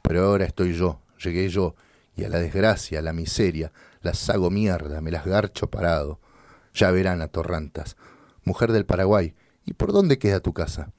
[0.02, 1.74] Pero ahora estoy yo, llegué yo,
[2.16, 6.18] y a la desgracia, a la miseria, las hago mierda, me las garcho parado.
[6.72, 7.98] Ya verán, atorrantas.
[8.42, 9.34] Mujer del Paraguay,
[9.70, 10.90] ¿y por dónde queda tu casa?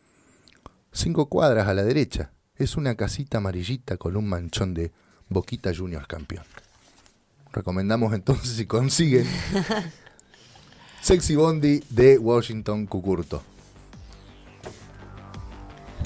[0.94, 2.32] Cinco cuadras a la derecha.
[2.56, 4.92] Es una casita amarillita con un manchón de
[5.30, 6.46] Boquita Juniors campeón.
[7.52, 9.28] Recomendamos entonces si consiguen
[11.02, 13.44] Sexy Bondi de Washington Cucurto.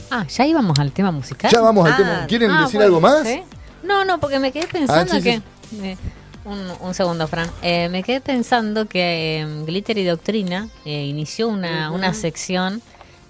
[0.09, 1.51] Ah, ya íbamos al tema musical.
[1.51, 2.25] Ya vamos al Ah, tema.
[2.27, 3.27] ¿Quieren Ah, decir bueno, algo más?
[3.27, 3.41] ¿sí?
[3.83, 5.41] No, no, porque me quedé pensando Ah, sí, que.
[5.83, 5.97] eh,
[6.45, 7.49] un, un segundo, Fran.
[7.61, 12.81] Eh, me quedé pensando que eh, Glitter y Doctrina eh, inició una, una sección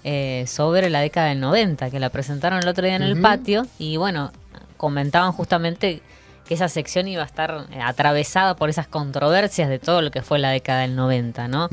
[0.04, 3.66] eh, sobre la década del 90, que la presentaron el otro día en el patio.
[3.78, 4.32] Y bueno,
[4.76, 6.02] comentaban justamente
[6.46, 10.22] que esa sección iba a estar eh, atravesada por esas controversias de todo lo que
[10.22, 11.68] fue la década del 90, ¿no?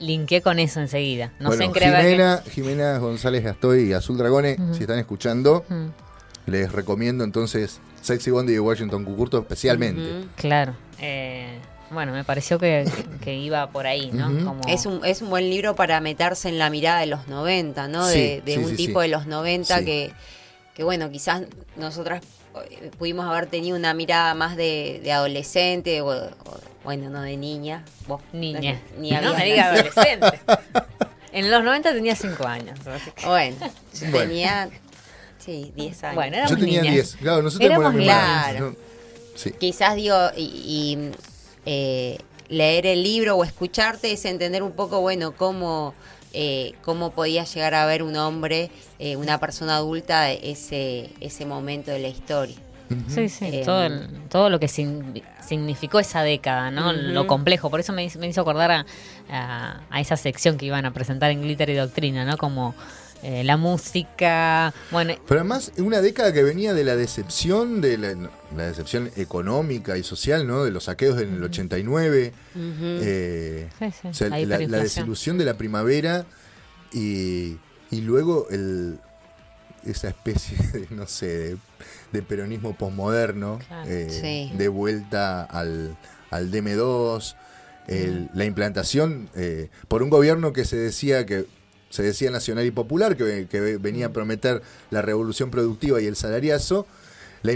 [0.00, 1.30] Linké con eso enseguida.
[1.38, 4.74] No sé bueno, en qué ver que- Jimena, Jimena González Gastoy y Azul Dragone, Ujú.
[4.74, 5.64] si están escuchando,
[6.46, 10.26] les recomiendo entonces Sexy Bondi de Washington Cucurto especialmente.
[10.36, 10.74] Claro.
[11.00, 11.58] eh,
[11.90, 12.84] bueno, me pareció que,
[13.22, 14.26] que- iba por ahí, ¿no?
[14.44, 17.88] Como- Es un, es un buen libro para meterse en la mirada de los 90,
[17.88, 18.06] ¿no?
[18.08, 19.08] Sí, de de sí, un sí, tipo sí.
[19.08, 19.84] de los 90 Sí.
[19.86, 20.12] que,
[20.74, 21.44] que, bueno, quizás
[21.76, 22.22] nosotras
[22.70, 27.36] eh, pudimos haber tenido una mirada más de, de adolescente o, o, bueno, no de
[27.38, 27.84] niña.
[28.06, 28.78] Vos, Niña.
[28.98, 30.40] Ni no me diga adolescente.
[31.32, 32.78] En los 90 tenía 5 años.
[32.86, 33.56] así que- Bueno,
[33.94, 34.18] yo Bueno.
[34.18, 34.68] tenía,
[35.48, 36.14] sí, 10 años.
[36.16, 36.94] Bueno, éramos Yo tenía niñas.
[36.94, 37.16] 10.
[37.16, 38.52] Claro, nosotros Éramos la.
[38.60, 38.76] No,
[39.34, 39.52] Sí.
[39.52, 41.10] quizás digo, y, y,
[41.64, 45.94] eh, leer el libro o escucharte es entender un poco, bueno, cómo,
[46.32, 51.90] eh, cómo podía llegar a ver un hombre, eh, una persona adulta, ese, ese momento
[51.92, 52.56] de la historia.
[53.14, 56.92] Sí, sí, Eh, todo, el- todo lo que sin- significó esa década, ¿no?
[56.94, 57.68] Lo complejo.
[57.70, 58.86] Por eso me, hizo- me hizo acordar a,
[59.30, 62.38] a- a esa sección que iban a presentar en Glitter y Doctrina, ¿no?
[62.38, 62.74] Como
[63.22, 64.72] eh, la música.
[64.90, 68.14] Bueno, Pero además, una década que venía de la decepción, de la,
[68.56, 70.64] la decepción económica y social, ¿no?
[70.64, 72.32] De los saqueos en el 89.
[72.56, 76.26] eh, Sí, sí, o sea, la la, desilusión de la primavera
[76.92, 77.56] y,
[77.90, 78.98] y luego el,
[79.84, 81.56] esa especie de, no sé, de,
[82.12, 83.90] de peronismo posmoderno, Claro.
[83.90, 84.08] eh,
[84.50, 84.56] Sí.
[84.56, 85.96] de vuelta al,
[86.30, 87.34] al DM2,
[87.88, 91.46] el- la implantación eh, por un gobierno que se decía que
[91.90, 96.16] se decía nacional y popular, que, que venía a prometer la revolución productiva y el
[96.16, 96.86] salariazo,
[97.42, 97.52] la,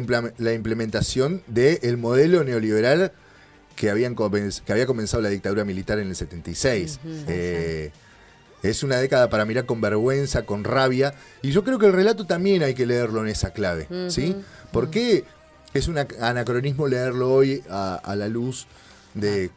[0.55, 3.13] implementación del modelo neoliberal
[3.77, 7.01] que, habían comen- que había comenzado la dictadura militar en el 76.
[7.29, 7.91] Eh,
[8.63, 12.27] es una década para mirar con vergüenza, con rabia, y yo creo que el relato
[12.27, 14.37] también hay que leerlo en esa clave, ¿sí?
[14.71, 15.25] Porque
[15.75, 18.67] es un ac- anacronismo leerlo hoy a, a la luz
[19.15, 19.51] de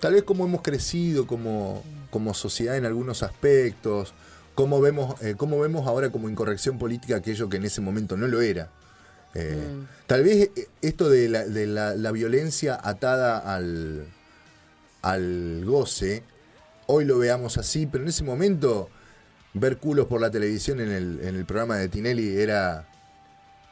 [0.00, 4.14] tal vez cómo hemos crecido como, como sociedad en algunos aspectos,
[4.54, 8.28] cómo vemos, eh, cómo vemos ahora como incorrección política aquello que en ese momento no
[8.28, 8.68] lo era.
[9.34, 9.66] Eh,
[10.06, 14.06] Tal vez eh, esto de, la, de la- la violencia atada al,
[15.00, 16.22] al goce,
[16.86, 18.90] hoy lo veamos así, pero en ese momento
[19.54, 22.86] ver culos por la televisión en el, en el programa de Tinelli era,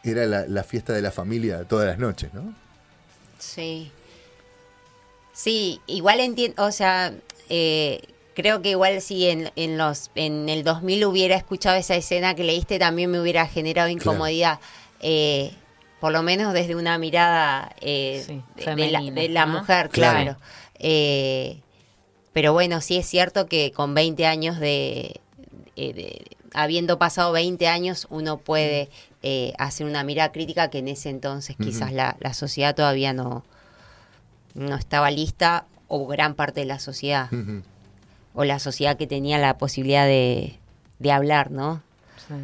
[0.02, 2.54] era la, la fiesta de la familia todas las noches, ¿no?
[3.38, 3.92] Sí.
[5.34, 7.12] Sí, igual entiendo, o sea,
[7.48, 8.00] eh,
[8.34, 12.44] creo que igual si en, en los en el 2000 hubiera escuchado esa escena que
[12.44, 14.60] leíste también me hubiera generado incomodidad.
[15.00, 15.52] Eh,
[16.00, 19.58] por lo menos desde una mirada eh, Sí, de, de la, femenina, de la ¿no?
[19.58, 20.14] mujer, Claro.
[20.22, 20.38] claro.
[20.78, 21.60] Eh,
[22.32, 25.20] pero bueno, sí es cierto que con 20 años de,
[25.76, 28.88] eh, de- habiendo pasado 20 años, uno puede
[29.22, 33.44] eh, hacer una mirada crítica que en ese entonces quizás la, la sociedad todavía no,
[34.54, 37.28] no estaba lista, o gran parte de la sociedad.
[38.34, 40.58] O la sociedad que tenía la posibilidad de,
[40.98, 41.82] de hablar, ¿no?
[42.28, 42.34] Sí.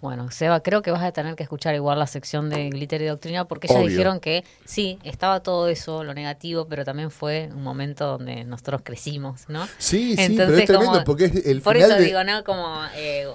[0.00, 3.06] Bueno, Seba, creo que vas a tener que escuchar igual la sección de Glitter y
[3.06, 7.64] Doctrina porque ellos dijeron que sí, estaba todo eso, lo negativo, pero también fue un
[7.64, 9.66] momento donde nosotros crecimos, ¿no?
[9.78, 12.44] Sí, sí, pero es tremendo como- porque es el Por final eso de- digo, ¿no?
[12.44, 12.80] Como...
[12.94, 13.26] eh,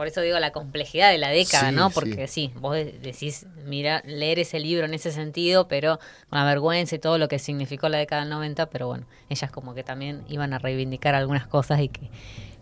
[0.00, 1.90] por eso digo la complejidad de la década, Sí, ¿no?
[1.90, 2.50] Porque sí.
[2.56, 5.98] vos de- decís, mira, leer ese libro en ese sentido, pero
[6.30, 9.50] con la vergüenza y todo lo que significó la década del 90, pero bueno, ellas
[9.50, 12.08] como que también iban a reivindicar algunas cosas y que...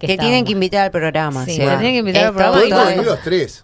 [0.01, 1.45] Que, tienen que invitar al programa.
[1.45, 3.63] Sí, que tienen que invitar al programa los tres.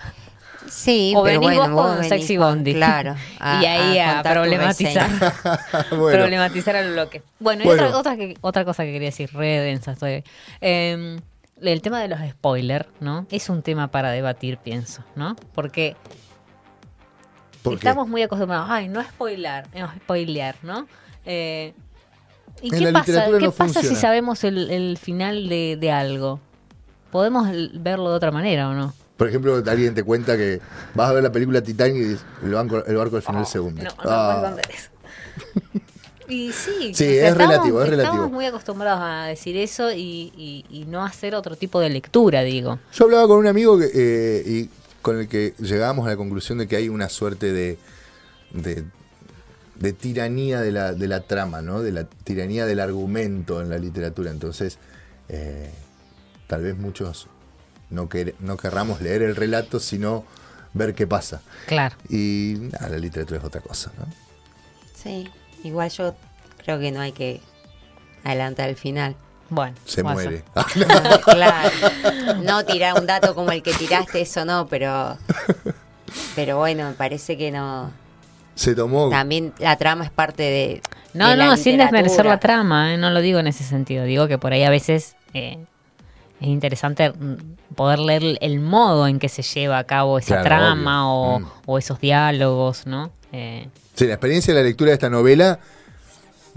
[0.68, 2.74] Sí, O pero venís bueno, vos con venís Sexy con- Bondi.
[2.74, 3.16] Claro.
[3.60, 5.10] y ahí a, tu problematizar.
[5.90, 7.22] bueno, problematizar al bloque.
[7.40, 10.22] Bueno, y otra, otra, que, otra cosa que quería decir, re densa estoy.
[10.60, 11.18] Eh,
[11.72, 13.26] el tema de los spoilers, ¿no?
[13.30, 15.36] Es un tema para debatir, pienso, ¿no?
[15.54, 15.96] Porque
[17.72, 20.86] estamos muy acostumbrados, ay, no spoiler, no spoilear, ¿no?
[21.24, 21.72] Eh,
[22.62, 26.40] ¿Y En qué pasa, qué no pasa si sabemos el, el final de, de algo?
[27.10, 28.92] ¿Podemos verlo de otra manera o no?
[29.16, 30.60] Por ejemplo, alguien te cuenta que
[30.94, 31.96] vas a ver la película Titanic
[32.42, 33.84] y el, banco- el barco al final se hunde.
[33.84, 34.54] No, no Ah.
[34.72, 34.90] eso.
[36.28, 38.14] Y sí, Sí, o sea, es relativo, es relativo.
[38.14, 42.42] Estamos muy acostumbrados a decir eso y, y- y no hacer otro tipo de lectura,
[42.42, 42.78] digo.
[42.94, 44.70] Yo hablaba con un amigo que, eh, y
[45.02, 47.78] con el que llegábamos a la conclusión de que hay una suerte de,
[48.52, 48.84] de,
[49.76, 51.82] de tiranía de la, de la trama, ¿no?
[51.82, 54.30] De la tiranía del argumento en la literatura.
[54.30, 54.78] Entonces,
[55.28, 55.70] eh,
[56.46, 57.26] tal vez muchos
[57.90, 60.24] no, quer- no querramos leer el relato, sino
[60.72, 61.42] ver qué pasa.
[61.66, 61.96] Claro.
[62.08, 64.06] Y nada, la literatura es otra cosa, ¿no?
[64.94, 65.28] Sí,
[65.64, 66.14] igual yo
[66.64, 67.40] creo que no hay que
[68.22, 69.16] adelantar el final.
[69.50, 69.76] Bueno.
[69.84, 70.42] Se muere.
[71.24, 71.70] claro.
[72.42, 75.18] No tirar un dato como el que tiraste, eso no, pero.
[76.34, 77.90] Pero bueno, me parece que no.
[78.54, 79.10] Se tomó.
[79.10, 80.82] También la trama es parte de.
[81.12, 82.96] No, de la no, sin desmerecer la trama, ¿eh?
[82.96, 84.04] no lo digo en ese sentido.
[84.04, 85.58] Digo que por ahí a veces eh,
[86.40, 87.12] es interesante
[87.76, 91.40] poder leer el- modo en que se lleva a cabo esa Claro, trama o.
[91.40, 91.46] Mm.
[91.66, 93.10] o esos diálogos, ¿no?
[93.32, 95.58] Eh, Sí, la experiencia de la lectura de esta novela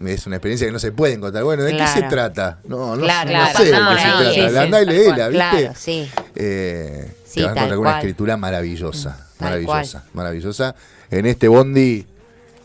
[0.05, 1.43] es una experiencia que no se puede encontrar.
[1.43, 2.59] Bueno, ¿de qué se trata?
[2.65, 4.29] No, no, Claro, no claro, sé de no, qué se no, trata.
[4.33, 4.87] sí, sí, Andá y cual.
[4.87, 5.29] ¿viste?
[5.31, 6.09] Claro, sí.
[6.35, 9.17] Eh, Sí, te vas a encontrar con una escritura maravillosa.
[9.37, 10.75] Tal maravillosa, maravillosa.
[11.11, 12.05] En este bondi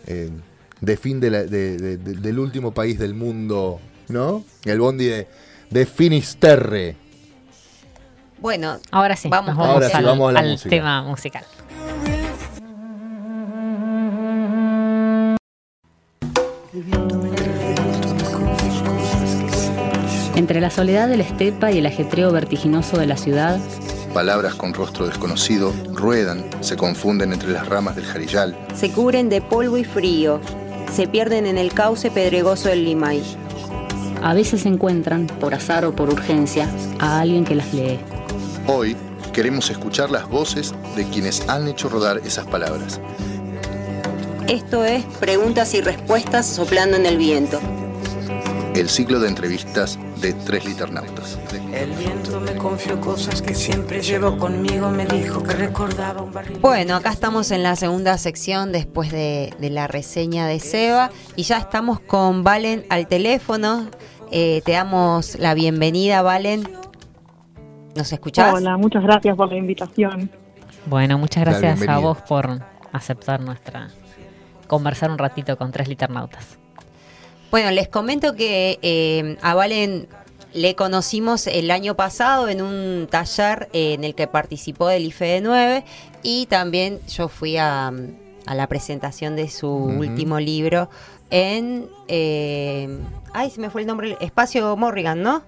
[0.06, 0.30] eh,
[0.80, 4.44] de fin de la- de- de- de- del último país del mundo, ¿no?
[4.64, 5.26] El bondi de,
[5.70, 6.96] de Finisterre.
[8.38, 10.70] Bueno, ahora sí, Vamos vamos, Ahora sí, al, vamos a la al música.
[10.70, 11.44] tema musical.
[20.34, 23.60] Entre la soledad de la estepa y el ajetreo vertiginoso de la ciudad,
[24.14, 28.56] Palabras con rostro desconocido ruedan, se confunden entre las ramas del jarillal.
[28.74, 30.40] se cubren de polvo y frío.
[30.90, 33.22] Se pierden en el cauce pedregoso del Limay.
[34.22, 36.68] a veces encuentran, por azar o por urgencia,
[37.00, 37.98] a alguien que las lee.
[38.66, 38.96] Hoy
[39.32, 43.00] queremos escuchar las voces de quienes han hecho rodar esas palabras.
[44.48, 47.60] Esto es Preguntas y Respuestas soplando en el viento.
[48.74, 51.38] El ciclo de entrevistas de tres liternautas.
[51.72, 56.58] El viento me confió cosas que siempre llevo conmigo, me dijo que recordaba un barril.
[56.60, 61.44] Bueno, acá estamos en la segunda sección después de, de la reseña de Seba y
[61.44, 63.88] ya estamos con Valen al teléfono.
[64.30, 66.68] Eh, te damos la bienvenida, Valen.
[67.94, 68.54] ¿Nos escuchás?
[68.54, 70.30] Hola, muchas gracias por la invitación.
[70.86, 72.58] Bueno, muchas gracias a vos por,
[72.92, 73.88] aceptar nuestra
[74.72, 76.56] conversar un ratito con tres liternautas.
[77.50, 80.08] Bueno, les comento que eh, a Valen
[80.54, 85.42] le conocimos el año pasado en un taller eh, en el que participó del IFE
[85.42, 85.84] 9
[86.22, 87.88] y también yo fui a,
[88.46, 90.88] a la presentación de su último libro
[91.28, 91.90] en...
[92.08, 92.98] eh,
[93.34, 94.16] ay, se me fue el nombre.
[94.22, 95.42] Espacio Morrigan, ¿no?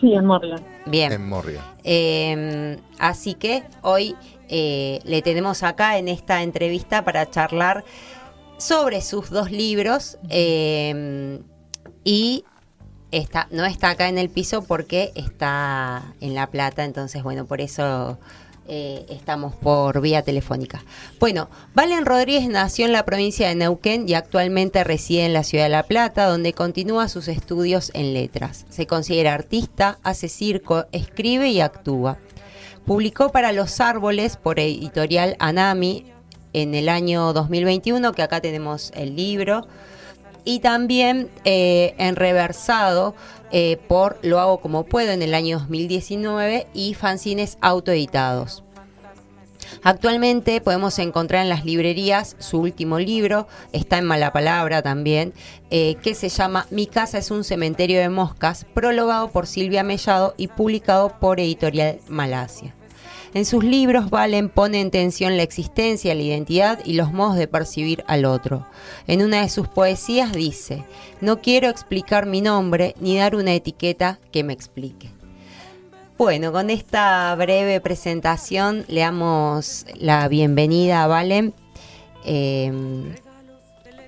[0.00, 0.60] Sí, en Morgan.
[0.86, 1.12] Bien.
[1.12, 1.62] En Morria.
[1.84, 4.16] Eh, así que hoy
[4.48, 7.84] eh, le tenemos acá en esta entrevista para charlar
[8.56, 11.40] sobre sus dos libros eh,
[12.04, 12.44] y
[13.50, 18.18] no está acá en el piso porque está en La Plata, entonces bueno, por eso
[18.70, 20.84] eh, estamos por vía telefónica.
[21.18, 25.64] Bueno, Valen Rodríguez nació en la provincia de Neuquén y actualmente reside en la ciudad
[25.64, 28.66] de La Plata, donde continúa sus estudios en letras.
[28.68, 32.18] Se considera artista, hace circo, escribe y actúa.
[32.88, 36.06] Publicó para Los Árboles por editorial Anami
[36.54, 39.68] en el año 2021, que acá tenemos el libro,
[40.42, 43.14] y también eh, en Reversado
[43.52, 48.64] eh, por Lo hago como puedo en el año 2019 y fanzines autoeditados.
[49.82, 55.34] Actualmente podemos encontrar en las librerías su último libro, está en mala palabra también,
[55.68, 60.32] eh, que se llama Mi casa es un cementerio de moscas, prologado por Silvia Mellado
[60.38, 62.77] y publicado por Editorial Malasia.
[63.34, 67.46] En sus libros, Valen pone en tensión la existencia, la identidad y los modos de
[67.46, 68.66] percibir al otro.
[69.06, 70.84] En una de sus poesías dice,
[71.20, 75.10] no quiero explicar mi nombre ni dar una etiqueta que me explique.
[76.16, 81.54] Bueno, con esta breve presentación le damos la bienvenida a Valen.
[82.24, 82.72] Eh,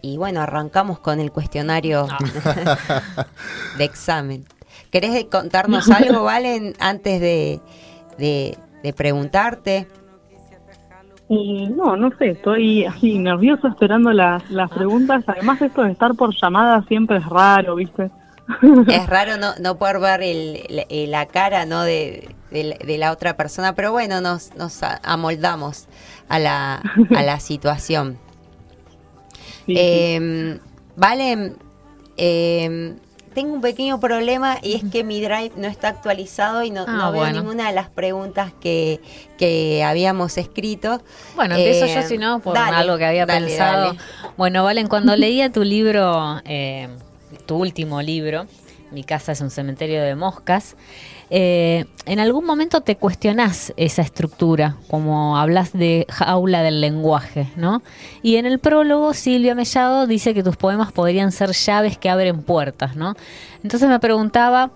[0.03, 2.09] y bueno, arrancamos con el cuestionario
[3.79, 4.47] de examen.
[4.91, 7.61] ¿Querés contarnos algo, Valen, antes de,
[8.18, 9.87] de- de preguntarte?
[11.28, 15.22] Y no, no sé, estoy así nerviosa esperando las, las preguntas.
[15.28, 18.11] Además, esto de estar por llamada siempre es raro, ¿viste?
[18.89, 21.83] Es raro no, no poder ver el- la- eh, la cara ¿no?
[21.83, 25.87] de, de la- de la otra persona, pero bueno, nos, nos amoldamos
[26.28, 26.83] a la,
[27.14, 28.18] a la situación.
[29.66, 29.74] Sí, sí.
[29.78, 30.59] Eh,
[30.97, 31.53] vale,
[32.16, 32.97] eh,
[33.35, 36.93] tengo un pequeño problema y es que mi drive no está actualizado y no, Ah,
[36.93, 37.41] no veo bueno.
[37.41, 39.01] ninguna de las preguntas que,
[39.39, 41.01] que habíamos escrito.
[41.37, 43.87] Bueno, empiezo Eh, yo, si no, por dale, algo que había dale, pensado.
[43.95, 43.99] dale.
[44.37, 46.89] Bueno, Valen, cuando leía tu libro, eh,
[47.47, 48.47] tu último libro,
[48.93, 50.74] Mi casa es un cementerio de moscas,
[51.33, 57.83] eh, en algún momento te cuestionás esa estructura, como hablas de jaula del lenguaje, ¿no?
[58.22, 62.43] Y en el prólogo, Silvia Mellado dice que tus poemas podrían ser llaves que abren
[62.43, 63.14] puertas, ¿no?
[63.62, 64.72] Entonces me preguntaba,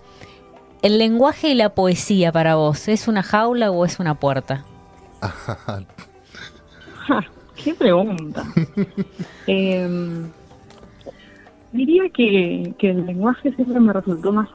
[0.81, 4.63] ¿el lenguaje y la poesía para vos es una jaula o es una puerta?
[7.61, 8.43] ¡Qué pregunta!
[9.47, 10.29] Em,
[11.71, 14.47] diría que, que el lenguaje siempre me resultó más...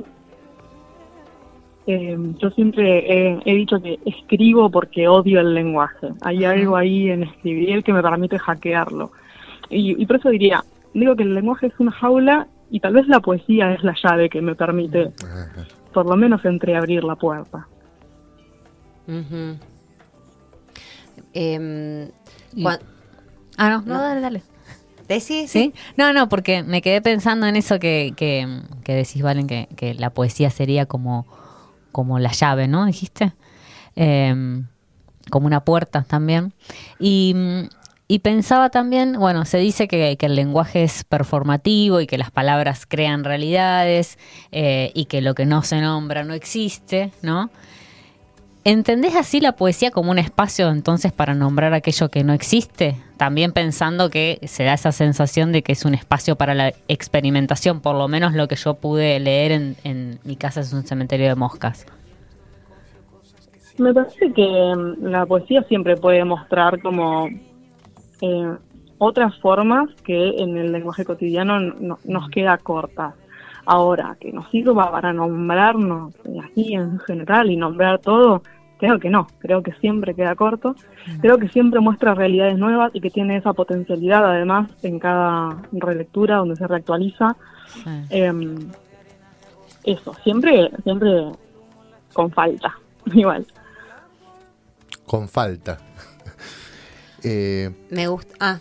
[1.87, 6.09] Em, yo siempre he, he dicho que escribo porque odio el lenguaje.
[6.20, 9.11] Hay algo ahí en escribir que me permite hackearlo.
[9.70, 10.64] Y, y por eso diría,
[10.95, 14.28] digo que el lenguaje es una jaula y tal vez la poesía es la llave
[14.28, 15.11] que me permite,
[15.93, 17.66] por lo menos, entreabrir la puerta.
[22.62, 22.78] Cuan-
[23.57, 24.01] Ah, no, no, No.
[24.01, 24.43] dale, dale.
[25.09, 25.47] ¿Decí?
[25.49, 25.74] ¿Sí?
[25.97, 28.47] No, no, porque me quedé pensando en eso que, que,
[28.85, 31.26] que decís, Valen, que, que la poesía sería como,
[31.93, 32.86] como la llave, ¿no?
[32.86, 33.32] Dijiste.
[33.97, 34.62] Eh,
[35.30, 36.53] como una puerta también.
[36.99, 37.34] Y,
[38.09, 42.30] y pensaba también, bueno, se dice que, que el lenguaje es performativo y que las
[42.30, 44.18] palabras crean realidades
[44.53, 47.51] eh, y que lo que no se nombra no existe, ¿no?
[48.62, 52.94] ¿Entendés así la poesía como un espacio entonces para nombrar aquello que no existe?
[53.16, 57.80] También pensando que se da esa sensación de que es un espacio para la experimentación,
[57.80, 61.28] por lo menos lo que yo pude leer en, en Mi casa es un cementerio
[61.28, 61.86] de moscas.
[63.78, 67.28] Me parece que mm, la poesía siempre puede mostrar como
[68.20, 68.54] eh,
[68.98, 73.14] otras formas que en el lenguaje cotidiano no- nos queda corta.
[73.72, 76.12] Ahora, que nos sirva para nombrarnos
[76.44, 78.42] así en general y nombrar todo,
[78.80, 80.74] creo que no, creo que siempre queda corto.
[81.20, 86.38] Creo que siempre muestra realidades nuevas y que tiene esa potencialidad además en cada relectura
[86.38, 87.36] donde se reactualiza.
[87.72, 87.90] Sí.
[88.10, 88.72] Em,
[89.84, 91.30] eso, siempre, siempre
[92.12, 92.76] con falta,
[93.12, 93.46] igual.
[95.06, 95.78] Con falta.
[97.22, 98.34] Eh, Me gusta.
[98.40, 98.58] Ah,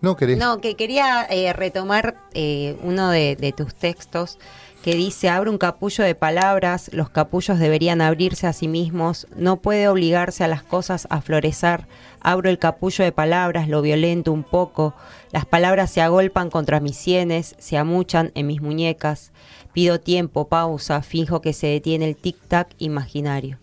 [0.00, 0.38] No, querés.
[0.38, 4.38] No, que quería eh, retomar eh, uno de, tus textos
[4.82, 9.56] que dice, abre un capullo de palabras, los capullos deberían abrirse a sí mismos, no
[9.56, 11.86] puede obligarse a las cosas a florecer,
[12.20, 14.94] abro el capullo de palabras, lo violento un poco,
[15.32, 19.32] las palabras se agolpan contra mis sienes, se amuchan en mis muñecas,
[19.72, 23.58] pido tiempo, pausa, fijo que se detiene el tic-tac imaginario.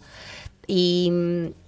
[0.67, 1.13] Y,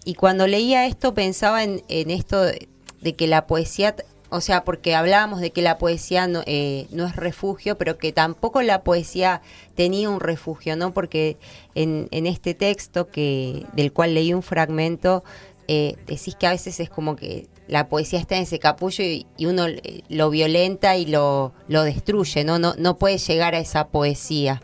[0.04, 3.96] y cuando leía esto pensaba en, en esto de que la poesía
[4.30, 8.12] o sea, porque hablábamos de que la poesía no, eh, no, es refugio, pero que
[8.12, 9.42] tampoco la poesía
[9.76, 10.94] tenía un refugio, ¿no?
[10.94, 11.38] Porque
[11.76, 15.24] en, este texto que del cual leí un fragmento,
[15.68, 19.26] eh, decís que a veces es como que la poesía está en ese capullo y,
[19.46, 19.66] uno
[20.10, 22.60] lo violenta y lo, lo, destruye, ¿no?
[22.60, 22.76] ¿no?
[22.78, 24.62] No puede llegar a esa poesía.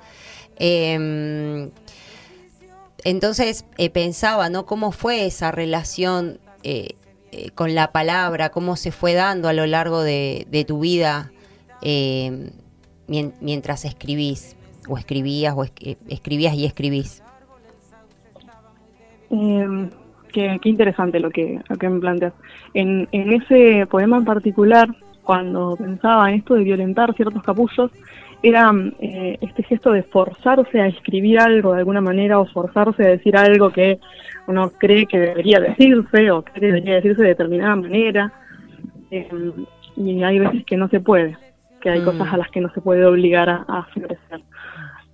[0.58, 1.70] Eh,
[3.04, 4.66] entonces eh, pensaba, ¿no?
[4.66, 6.40] ¿Cómo fue esa relación?
[6.64, 6.96] Eh,
[7.36, 11.32] eh, con la palabra, cómo se fue dando a lo largo de, tu vida
[11.82, 12.52] eh,
[13.08, 14.56] mien mientras escribís,
[14.88, 15.72] o escribías, o es
[16.10, 17.24] escribías y escribís.
[19.32, 19.90] Eh,
[20.32, 22.34] qué, qué, interesante lo que, lo que me planteas.
[22.76, 27.90] En, en ese poema en particular, cuando pensaba en esto de violentar ciertos capullos,
[28.44, 33.12] era eh, este gesto de forzarse a escribir algo de alguna manera o forzarse a
[33.12, 34.00] decir algo que
[34.48, 38.34] uno cree que debería decirse o cree que debería decirse de determinada manera.
[39.10, 39.30] Eh,
[39.96, 41.38] y hay veces que no se puede,
[41.80, 42.06] que hay mm.
[42.06, 44.42] cosas a las que no se puede obligar a, a florecer.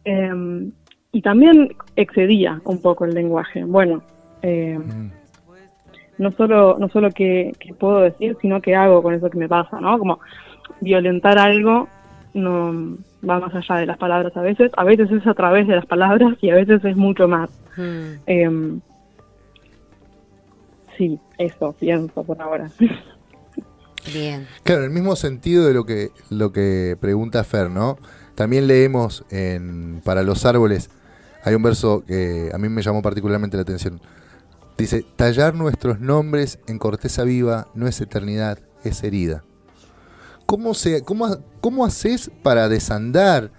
[0.06, 0.72] Eh,
[1.12, 3.64] y también excedía un poco el lenguaje.
[3.64, 4.02] Bueno,
[4.42, 5.10] mm.
[6.18, 9.48] no solo no solo que, que puedo decir, sino que hago con eso que me
[9.48, 10.00] pasa, ¿no?
[10.00, 10.20] Como
[10.82, 11.88] violentar algo
[12.34, 12.98] no
[13.28, 15.86] va más allá de las palabras a veces, a veces es a través de las
[15.86, 17.50] palabras y a veces es mucho más.
[17.78, 18.14] Mm.
[18.28, 18.80] Eh,
[20.98, 22.70] sí, eso pienso por ahora.
[24.14, 24.48] Bien.
[24.64, 27.98] Claro, en el mismo sentido de lo que lo que pregunta Fer, ¿no?
[28.36, 30.90] También leemos en Para los árboles,
[31.44, 34.00] hay un verso que a mí me llamó particularmente la atención.
[34.78, 39.44] Dice, tallar nuestros nombres en corteza viva no es eternidad, es herida.
[40.50, 41.28] ¿Cómo, se, cómo,
[41.62, 43.52] ¿Cómo haces para desandar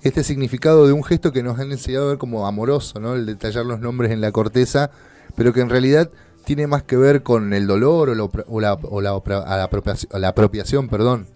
[0.00, 3.12] este significado de un gesto que nos han enseñado a ver como amoroso, ¿no?
[3.12, 4.90] El de tallar los nombres en la corteza,
[5.36, 6.10] pero que en realidad
[6.46, 10.18] tiene más que ver con el dolor o, lo, o, la, o la, la, apropiación,
[10.18, 11.26] la apropiación, perdón.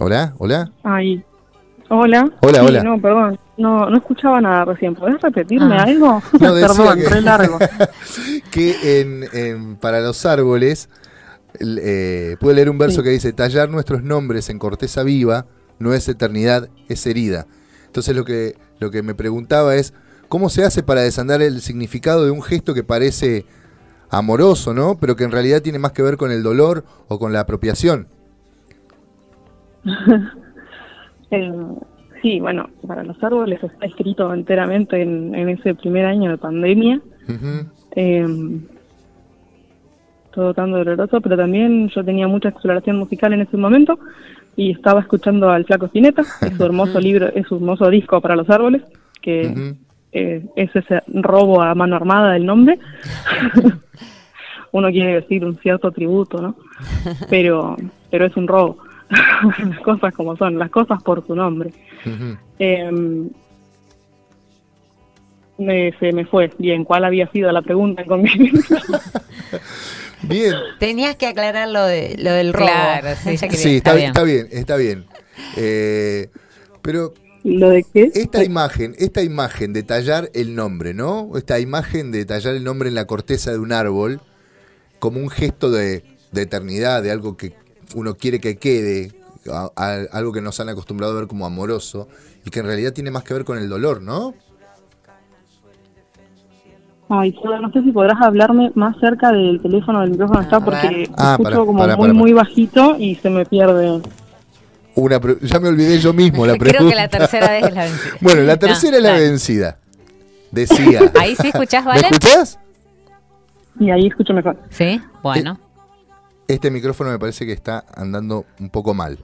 [0.00, 0.72] Hola, hola.
[0.82, 1.24] Ay,
[1.92, 2.30] hola.
[2.40, 2.82] Hola, sí, hola.
[2.82, 4.94] No, perdón, no, no escuchaba nada recién.
[4.94, 5.82] ¿Podés repetirme ah.
[5.84, 6.22] algo?
[6.40, 7.58] No, perdón, que, re largo.
[8.50, 10.88] que en, en, para los árboles
[11.60, 13.04] eh, puede leer un verso sí.
[13.04, 15.46] que dice: tallar nuestros nombres en corteza viva
[15.78, 17.46] no es eternidad, es herida.
[17.86, 19.92] Entonces lo que, lo que me preguntaba es,
[20.28, 23.44] ¿cómo se hace para desandar el significado de un gesto que parece
[24.08, 24.96] amoroso, ¿no?
[24.98, 28.06] Pero que en realidad tiene más que ver con el dolor o con la apropiación.
[31.32, 31.52] eh,
[32.22, 37.00] sí, bueno, para los árboles está escrito enteramente en, en ese primer año de pandemia.
[37.28, 37.66] Uh -huh.
[37.96, 38.60] eh,
[40.32, 43.98] todo tan doloroso, pero también yo tenía mucha exploración musical en ese momento
[44.56, 48.36] y estaba escuchando al Flaco Spinetta, es su hermoso libro, es su hermoso disco para
[48.36, 48.82] los árboles,
[49.20, 49.76] que uh -huh.
[50.12, 52.78] eh, es ese robo a mano armada del nombre.
[54.72, 56.56] Uno quiere decir un cierto tributo, ¿no?
[57.28, 57.76] Pero,
[58.10, 58.78] pero es un robo.
[59.68, 61.72] las cosas como son, las cosas por su nombre.
[62.04, 62.38] Uh -huh.
[62.58, 62.90] eh,
[65.58, 66.50] me, se me fue.
[66.58, 68.22] Bien, ¿cuál había sido la pregunta con
[70.22, 70.54] Bien.
[70.78, 72.66] Tenías que aclarar lo, de, lo del robo.
[72.66, 74.08] Claro, sí, ya sí está, bien.
[74.08, 75.04] está bien, está bien.
[75.56, 76.28] Eh,
[76.80, 78.12] pero ¿Lo de qué?
[78.14, 81.32] Esta imagen, esta imagen de tallar el nombre, ¿no?
[81.36, 84.20] Esta imagen de tallar el nombre en la corteza de un árbol
[85.00, 87.54] como un gesto de, de eternidad, de algo que
[87.94, 89.12] uno quiere que quede,
[89.50, 92.08] a, a, algo que nos han acostumbrado a ver como amoroso
[92.44, 94.34] y que en realidad tiene más que ver con el dolor, ¿no?
[97.14, 101.32] Ay, no sé si podrás hablarme más cerca del teléfono del micrófono está porque ah,
[101.32, 104.00] escucho para, como para, muy para, muy bajito y se me pierde.
[104.94, 106.78] Una ya me olvidé yo mismo la pregunta.
[106.78, 108.14] Creo que la tercera vez es la vencida.
[108.22, 109.78] bueno, la tercera no, es la vencida.
[110.50, 111.12] Decía.
[111.20, 112.00] Ahí sí escuchás, ¿vale?
[112.00, 112.58] ¿Me escuchás?
[113.78, 114.56] Y ahí escucho mejor.
[114.70, 115.58] Sí, bueno.
[116.52, 119.18] Este micrófono me parece que está andando un poco mal.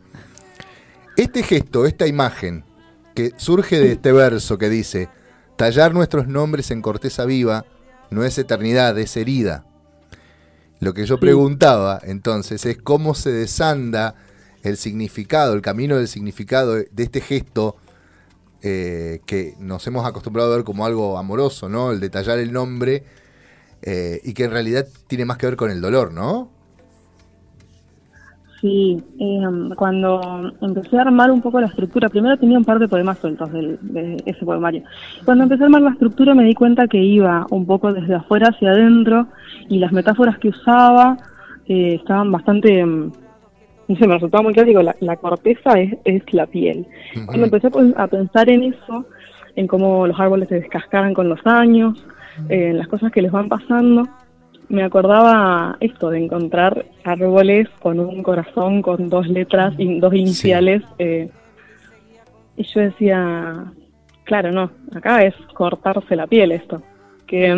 [1.15, 2.65] Este gesto, esta imagen
[3.15, 5.11] que surge de este verso que dice
[5.57, 7.67] tallar nuestros nombres en corteza viva
[8.09, 9.67] no es eternidad, es herida.
[10.81, 14.15] Lo que yo preguntaba entonces es cómo se desanda
[14.63, 17.77] el significado, el camino del significado de este gesto
[18.63, 21.93] eh, que nos hemos acostumbrado a ver como algo amoroso, ¿no?
[21.93, 23.05] El detallar el nombre
[23.83, 26.57] eh, y que en realidad tiene más que ver con el dolor, ¿no?
[28.61, 29.41] Sí, eh,
[29.77, 33.53] cuando empecé a armar un poco la estructura, primero tenía un par de poemas sueltos
[33.53, 34.83] del- de, ese poemario.
[35.25, 38.49] Cuando empecé a armar la estructura me di cuenta que iba un poco desde afuera
[38.49, 39.29] hacia adentro
[39.69, 41.17] y las metáforas que usaba
[41.67, 43.13] eh, estaban bastante, mm,
[43.89, 46.87] no sé, me resultaba muy claro, digo, la, la corteza es, es la piel.
[47.27, 49.05] Cuando empecé a pon- a pensar en eso,
[49.55, 52.05] en cómo los árboles se descascaran con los años,
[52.49, 54.09] eh, en las cosas que les van pasando,
[54.69, 60.83] me acordaba esto de encontrar árboles con un corazón con dos letras y dos iniciales.
[60.99, 61.31] eh,
[62.57, 63.73] y yo decía,
[64.25, 66.83] claro, no, acá es cortarse la piel esto.
[67.27, 67.57] Que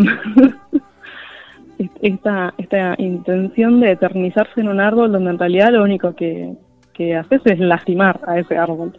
[2.02, 6.52] esta, esta intención de eternizarse en un árbol donde en realidad lo único que,
[6.92, 8.92] que haces es lastimar a ese árbol.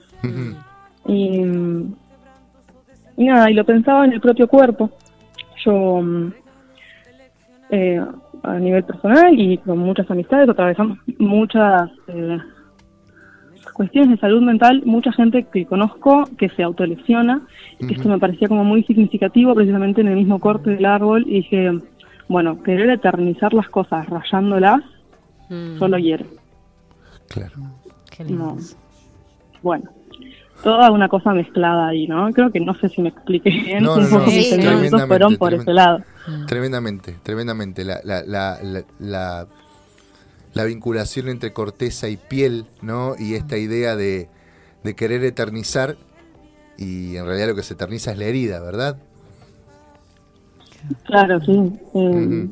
[1.08, 1.42] Y,
[3.18, 4.90] y nada, y lo pensaba en el propio cuerpo.
[5.64, 6.34] Yo, mm,
[7.72, 8.02] eh,
[8.44, 12.38] a nivel personal y con muchas amistades, atravesamos muchas eh,
[13.74, 17.42] cuestiones de salud mental, mucha gente que conozco que se autolesiona,
[17.80, 21.38] y esto me parecía como muy significativo precisamente en el mismo corte del árbol, y
[21.38, 21.72] dije,
[22.28, 24.82] bueno, querer eternizar las cosas rayándolas,
[25.52, 25.78] Mm.
[25.80, 26.26] solo hiere.
[27.28, 27.54] Claro.
[28.10, 28.56] Qué lindo.
[28.56, 28.58] No.
[29.62, 29.90] Bueno,
[30.64, 32.32] toda una cosa mezclada ahí, ¿no?
[32.32, 33.84] Creo que no sé si me expliqué bien.
[33.84, 34.62] No, un no, poco mis sí,
[35.08, 36.06] fueron por ese tremendamente.
[36.28, 36.46] Lado.
[36.46, 37.84] Tremendamente, tremendamente.
[37.84, 39.48] La, la, la, la, la-
[40.54, 43.16] la vinculación entre corteza y piel, ¿no?
[43.18, 44.28] Y esta idea de,
[44.84, 45.96] de querer eternizar,
[46.78, 48.98] y en realidad lo que se eterniza es la herida, ¿verdad?
[51.06, 51.72] Claro, sí.
[51.96, 52.50] Eh.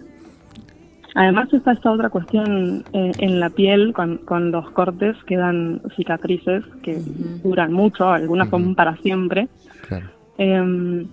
[1.15, 6.63] Además está esta otra cuestión eh, en la piel, con, con los cortes quedan cicatrices
[6.83, 7.01] que
[7.43, 9.49] duran mucho, algunas son para siempre.
[9.87, 10.07] Claro.
[10.37, 11.05] Eh,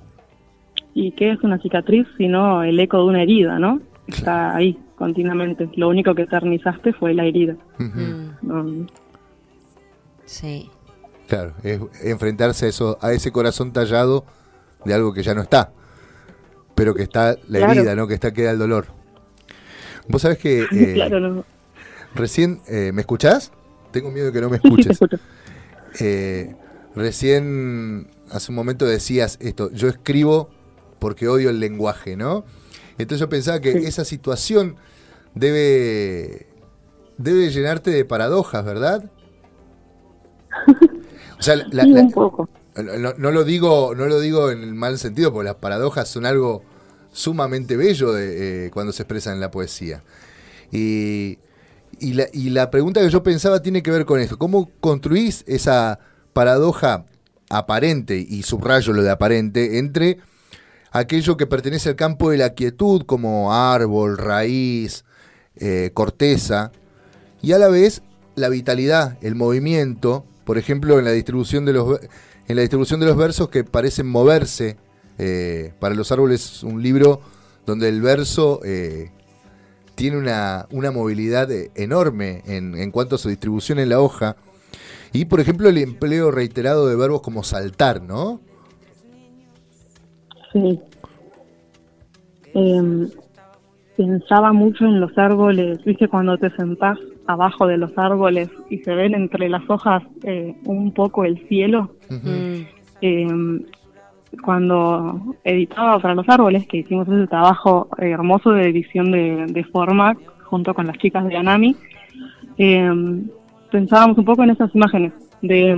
[0.99, 3.81] ¿Y qué es una cicatriz sino el eco de una herida, no?
[4.07, 5.69] Está ahí continuamente.
[5.77, 7.55] Lo único que eternizaste fue la herida.
[7.79, 8.87] Mm, No,
[10.25, 10.71] sí.
[11.29, 14.25] Claro, es enfrentarse a, eso, a ese corazón tallado
[14.85, 15.73] de algo que ya no está,
[16.77, 17.73] pero que está la Claro.
[17.73, 18.07] herida, ¿no?
[18.07, 18.87] Que está queda el dolor.
[20.09, 21.45] Vos sabés que eh, claro, no.
[22.15, 23.53] recién, eh, ¿me escuchás?
[23.91, 24.93] Tengo miedo de que no me Sí, sí, te escuches.
[24.93, 25.19] escucho.
[26.01, 26.55] Eh,
[26.95, 30.49] recién, hace un momento decías esto, yo escribo
[30.99, 32.45] porque odio el lenguaje, ¿no?
[32.99, 33.87] Entonces yo pensaba que Sí.
[33.87, 34.77] esa situación
[35.35, 36.47] debe,
[37.19, 39.11] debe llenarte de paradojas, ¿verdad?
[41.39, 42.49] O sea, la- Sí, la- un poco.
[42.99, 46.25] no, no lo digo, no lo digo en el mal sentido, porque las paradojas son
[46.27, 46.63] algo
[47.13, 50.03] sumamente bello de, eh, cuando se expresan en la poesía.
[50.73, 51.39] Y,
[51.99, 54.39] y la, y la pregunta que yo pensaba tiene que ver con esto.
[54.39, 55.99] ¿Cómo construís esa
[56.33, 57.07] paradoja
[57.49, 60.19] aparente, y subrayo lo de aparente, entre
[60.99, 65.05] aquello que pertenece al campo de la quietud, como árbol, raíz,
[65.57, 66.73] eh, corteza,
[67.43, 68.03] y a la vez
[68.35, 72.01] la vitalidad, el movimiento, por ejemplo, en la distribución de los
[72.49, 74.77] en la distribución de los versos que parecen moverse.
[75.19, 77.21] eh, para los árboles un libro
[77.65, 79.11] donde el verso eh,
[79.95, 84.37] tiene una, una movilidad enorme en, en cuanto a su distribución en la hoja.
[85.13, 88.41] Y por ejemplo el empleo reiterado de verbos como saltar, ¿no?
[90.57, 90.81] Sí.
[92.55, 93.09] Em,
[93.95, 98.95] pensaba mucho en los árboles, viste, cuando te sentás abajo de los árboles y se
[98.95, 101.91] ven entre las hojas eh, un poco el cielo.
[103.03, 103.65] Em,
[104.43, 110.17] cuando editaba para los árboles, que hicimos ese trabajo hermoso de edición de, de forma
[110.45, 111.77] junto con las chicas de Anami,
[112.57, 113.29] em,
[113.71, 115.77] pensábamos un poco en esas imágenes de,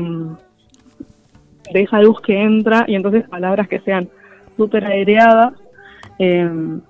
[1.73, 4.09] de esa luz que entra y entonces palabras que sean
[4.59, 5.55] súper aireadas,
[6.19, 6.81] em,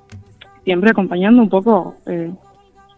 [0.65, 2.33] siempre acompañando un poco eh,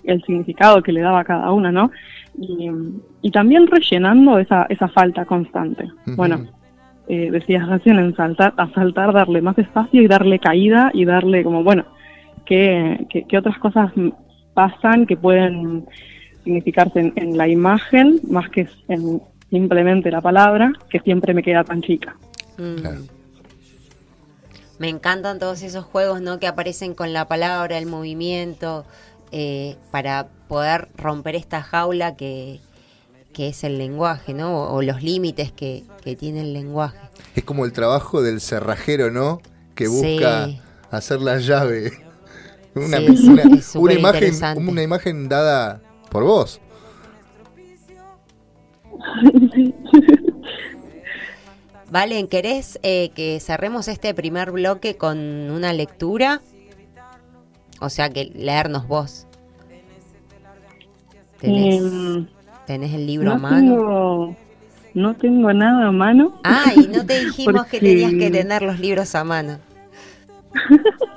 [0.04, 1.90] el significado que le daba a cada una, ¿no?
[2.38, 5.84] Y, em, y también rellenando esa, esa falta constante.
[6.16, 6.46] Bueno,
[7.08, 11.42] eh, decías recién en saltar, a saltar, darle más espacio y darle caída y darle
[11.44, 11.84] como, bueno,
[12.46, 13.92] qué, qué- qué otras cosas
[14.54, 15.84] pasan que pueden
[16.44, 21.64] significarse en, en la imagen más que en simplemente la palabra, que siempre me queda
[21.64, 22.14] tan chica.
[22.58, 22.76] mm.
[22.80, 23.00] Claro.
[24.80, 26.40] Me encantan todos esos juegos, ¿no?
[26.40, 28.84] Que aparecen con la palabra, el movimiento,
[29.30, 32.60] eh, para poder romper esta jaula que,
[33.34, 34.56] que es el lenguaje, ¿no?
[34.64, 36.98] O, o los límites que, que tiene el lenguaje.
[37.36, 39.40] Es como el trabajo del cerrajero, ¿no?
[39.74, 40.60] Que busca Sí.
[40.90, 41.92] hacer la llave.
[42.74, 44.34] Una, Sí, una- es una súper imagen,
[44.68, 46.58] una imagen dada por vos.
[51.90, 55.18] Valen, ¿querés eh, que cerremos este primer bloque con
[55.50, 56.40] una lectura?
[57.80, 59.26] O sea que leernos vos.
[61.40, 62.26] ¿Tenés, Em,
[62.66, 63.56] tenés el libro no a mano?
[63.74, 64.36] Tengo,
[64.94, 66.38] no tengo nada a mano.
[66.44, 69.58] Ah, y no te dijimos que tenías que tener los libros a mano.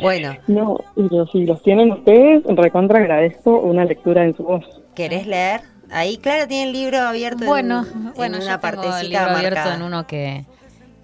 [0.00, 4.64] Bueno, No, pero si los tienen ustedes, recontra agradezco una lectura en su voz.
[4.92, 5.60] ¿querés leer?
[5.94, 9.08] Ahí, claro, tiene el libro abierto Bueno, en, bueno, en yo una tengo partecita el
[9.10, 10.44] libro abierto en uno que,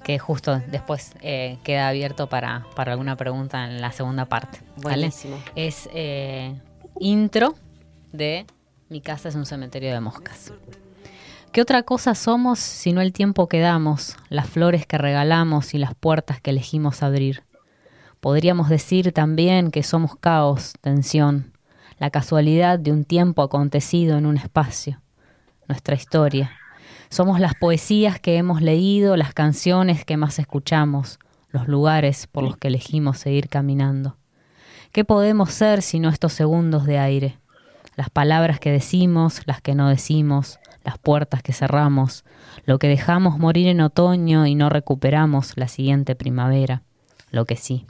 [0.03, 4.59] que justo después eh, queda abierto para, para alguna pregunta en la segunda parte.
[4.83, 4.97] ¿vale?
[4.97, 5.39] Buenísimo.
[5.55, 6.61] Es eh,
[6.99, 7.55] intro
[8.13, 8.47] de
[8.89, 10.53] Mi casa es un cementerio de moscas.
[11.53, 15.95] ¿Qué otra cosa somos sino el tiempo que damos, las flores que regalamos y las
[15.95, 17.45] puertas que elegimos abrir?
[18.21, 21.50] Podríamos decir también que somos caos, tensión,
[22.01, 25.03] la casualidad de un tiempo acontecido en un espacio,
[25.69, 26.51] nuestra historia.
[27.11, 31.19] Somos las poesías que hemos leído, las canciones que más escuchamos,
[31.51, 34.17] los lugares por los que elegimos seguir caminando.
[34.93, 37.39] ¿Qué podemos ser sino estos segundos de aire?
[37.97, 42.25] Las palabras que decimos, las que no decimos, las puertas que cerramos,
[42.65, 46.83] lo que dejamos morir en otoño y no recuperamos la siguiente primavera,
[47.31, 47.87] lo que sí.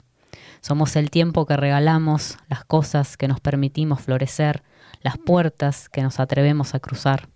[0.61, 4.63] Somos el tiempo que regalamos, las cosas que nos permitimos florecer,
[5.01, 7.29] las puertas que nos atrevemos a cruzar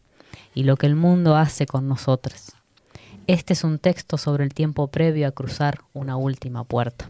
[0.54, 2.54] y lo que el mundo hace con nosotros.
[3.28, 7.10] Este es un texto sobre el tiempo previo a cruzar una última puerta.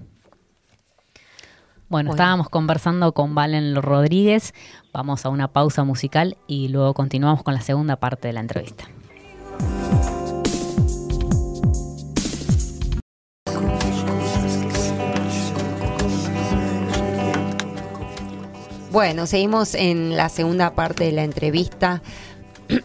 [1.88, 2.12] Bueno, Bueno.
[2.12, 4.54] estábamos conversando con Valen Rodríguez.
[4.94, 8.86] Vamos a una pausa musical y luego continuamos con la segunda parte de la entrevista.
[18.96, 22.02] Bueno, seguimos en la segunda parte de la entrevista.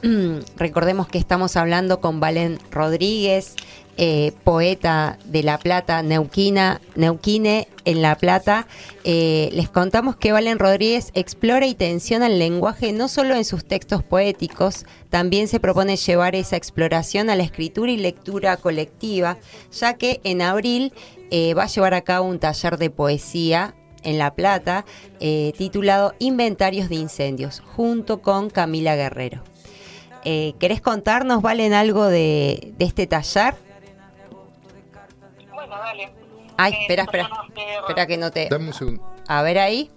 [0.57, 3.55] Recordemos que estamos hablando con Valen Rodríguez,
[3.97, 8.67] eh, poeta de La Plata, Neuquina, Neuquine en La Plata.
[9.05, 13.65] Eh, les contamos que Valen Rodríguez explora y tensiona el lenguaje no solo en sus
[13.65, 19.39] textos poéticos, también se propone llevar esa exploración a la escritura y lectura colectiva,
[19.71, 20.93] ya que en abril
[21.31, 24.85] eh, va a llevar a cabo un taller de poesía en La Plata,
[25.21, 29.43] eh, titulado Inventarios de Incendios, junto con Camila Guerrero.
[30.25, 33.55] Eh, ¿Querés contarnos, Valen, algo de, de este taller?
[35.55, 36.13] Bueno, dale.
[36.57, 37.31] Ay, Eh, espera, espera,
[37.81, 38.49] espera que no te...
[38.51, 39.03] Dame un segundo.
[39.29, 39.91] A ver ahí.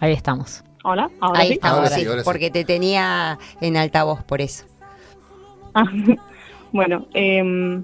[0.00, 0.64] Ahí estamos.
[0.84, 1.52] Hola, ahora Ahí sí.
[1.54, 2.24] estamos, Ahora sí, sí, ahora sí.
[2.24, 4.64] porque te tenía en altavoz, por eso.
[5.74, 5.84] Ah,
[6.72, 7.82] bueno, eh,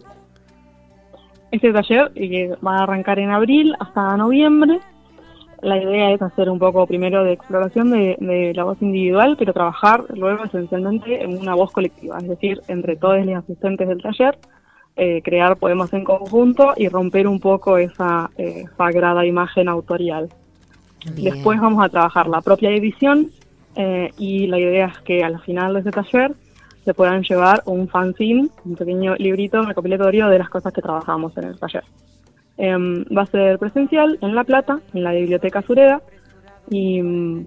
[1.55, 4.80] este taller eh, va a arrancar en abril hasta noviembre.
[5.62, 9.55] La idea es hacer un poco primero de exploración de, de la voz individual, pero
[9.55, 14.36] trabajar luego esencialmente en una voz colectiva, es decir, entre todos los asistentes del taller,
[14.96, 20.28] eh, crear poemas en conjunto y romper un poco esa eh, sagrada imagen autorial.
[21.16, 21.34] Bien.
[21.34, 23.30] Después vamos a trabajar la propia edición
[23.74, 26.32] eh, y la idea es que al final de ese taller
[26.85, 31.45] se puedan llevar un fanzine, un pequeño librito recopilatorio de las cosas que trabajamos en
[31.45, 31.85] el taller.
[32.57, 36.03] Em, va a ser presencial en La Plata, en la Biblioteca Sureda
[36.70, 37.47] y mm,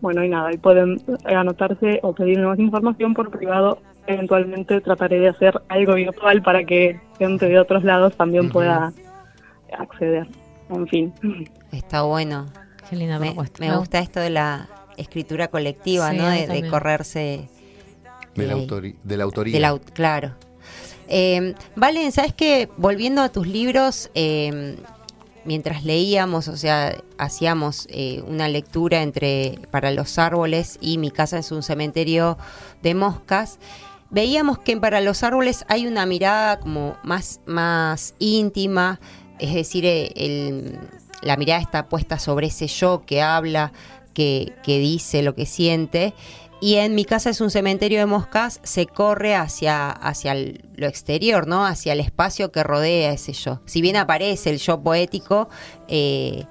[0.00, 3.78] bueno, y nada, y pueden anotarse o pedir más información por privado.
[4.08, 8.92] Eventualmente trataré de hacer algo virtual para que gente de otros lados también pueda
[9.78, 10.26] acceder.
[10.70, 11.14] En fin.
[11.70, 12.46] Está bueno.
[12.90, 16.28] Qué linda Me, me gusta esto de la escritura colectiva, Sí, ¿no?
[16.28, 17.48] De, de correrse
[18.34, 19.54] De la, autori- de la autoría.
[19.54, 20.34] De la claro.
[21.08, 22.68] Eh, Valen, ¿sabes qué?
[22.78, 24.76] Volviendo a tus libros, eh,
[25.44, 31.38] mientras leíamos, o sea, hacíamos eh, una lectura entre para los árboles y mi casa
[31.38, 32.38] es un cementerio
[32.82, 33.58] de moscas,
[34.10, 39.00] veíamos que para los árboles hay una mirada como más, más íntima,
[39.38, 40.78] es decir, eh, el-
[41.22, 43.72] la mirada está puesta sobre ese yo que habla,
[44.14, 46.14] que, que dice lo que siente.
[46.62, 51.48] Y en mi casa es un cementerio de moscas, se corre hacia, hacia lo exterior,
[51.48, 51.66] ¿no?
[51.66, 53.60] Hacia el espacio que rodea ese yo.
[53.66, 55.48] Si bien aparece el yo poético,
[55.88, 56.44] eh,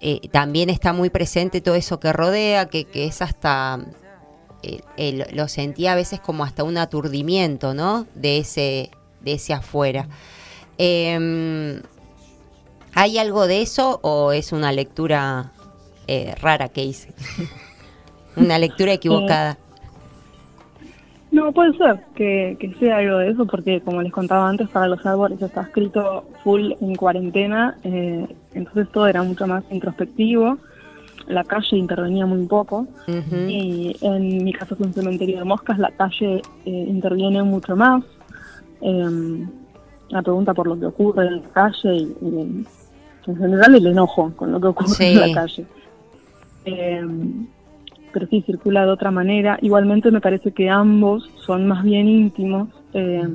[0.00, 3.78] eh, también está muy presente todo eso que rodea, que, que es hasta,
[4.64, 8.08] eh, lo- sentía a veces como hasta un aturdimiento, ¿no?
[8.16, 10.08] De ese, de ese afuera.
[10.76, 11.80] Em,
[12.94, 15.52] ¿Hay algo de eso o es una lectura
[16.40, 17.12] rara que hice?
[18.36, 19.58] una lectura equivocada.
[21.32, 24.88] No, puede ser que, que sea algo de eso, porque como les contaba antes, para
[24.88, 30.58] los árboles está escrito full en cuarentena, eh, entonces todo era mucho más introspectivo,
[31.28, 35.92] la calle intervenía muy poco, y en mi caso es un cementerio de moscas, la
[35.92, 38.02] calle eh, interviene mucho más,
[38.80, 39.46] eh,
[40.08, 42.66] la pregunta por lo que ocurre en la calle y, y
[43.26, 45.64] en general el enojo con lo que ocurre en la calle.
[48.12, 49.58] Pero sí circula de otra manera.
[49.62, 53.28] Igualmente me parece que ambos son más bien íntimos eh,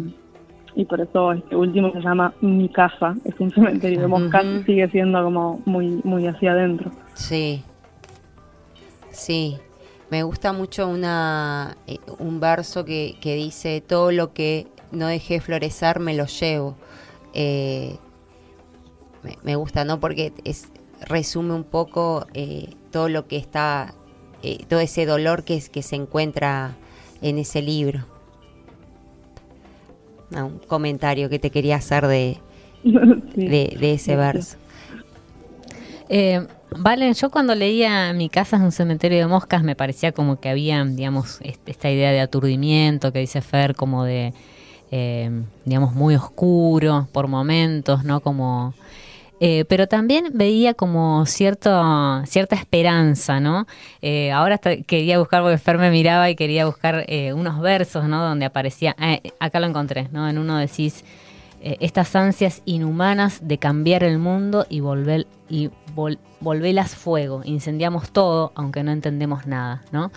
[0.76, 4.90] y por eso este último se llama Mi casa, es un cementerio de moscas, sigue
[4.90, 6.92] siendo como muy, muy hacia adentro.
[7.14, 7.64] Sí,
[9.12, 9.58] sí.
[10.12, 15.40] Me gusta mucho una, eh, un verso que, que dice, todo lo que no dejé
[15.40, 16.76] florecer me lo llevo.
[17.34, 17.98] Eh,
[19.44, 20.00] me, gusta, ¿no?
[20.00, 20.70] Porque es,
[21.02, 23.94] resume un poco eh, todo lo que está,
[24.48, 26.76] eh, todo ese dolor que, que se encuentra
[27.24, 28.06] en ese libro.
[30.30, 32.38] un comentario que te quería hacer de,
[32.84, 34.58] de, ese verso.
[36.10, 36.46] Eh,
[36.78, 40.50] Valen, yo cuando leía Mi casa es un cementerio de moscas me parecía como que
[40.50, 44.32] había, digamos, esta idea de aturdimiento que dice Fer, como de,
[45.64, 48.20] digamos, muy oscuro por momentos, ¿no?
[48.20, 48.76] Como
[49.40, 53.68] eh, pero también veía como cierto, cierta esperanza, ¿no?
[54.02, 58.24] Eh, ahora quería buscar, porque Fer me miraba y quería buscar eh, unos versos, ¿no?
[58.24, 58.96] Donde aparecía,
[59.40, 60.30] acá lo encontré, ¿no?
[60.30, 61.04] En uno decís,
[61.62, 65.72] estas ansias inhumanas de cambiar el mundo y volver y
[66.40, 70.12] volverlas fuego, incendiamos todo, aunque no entendemos nada, ¿no?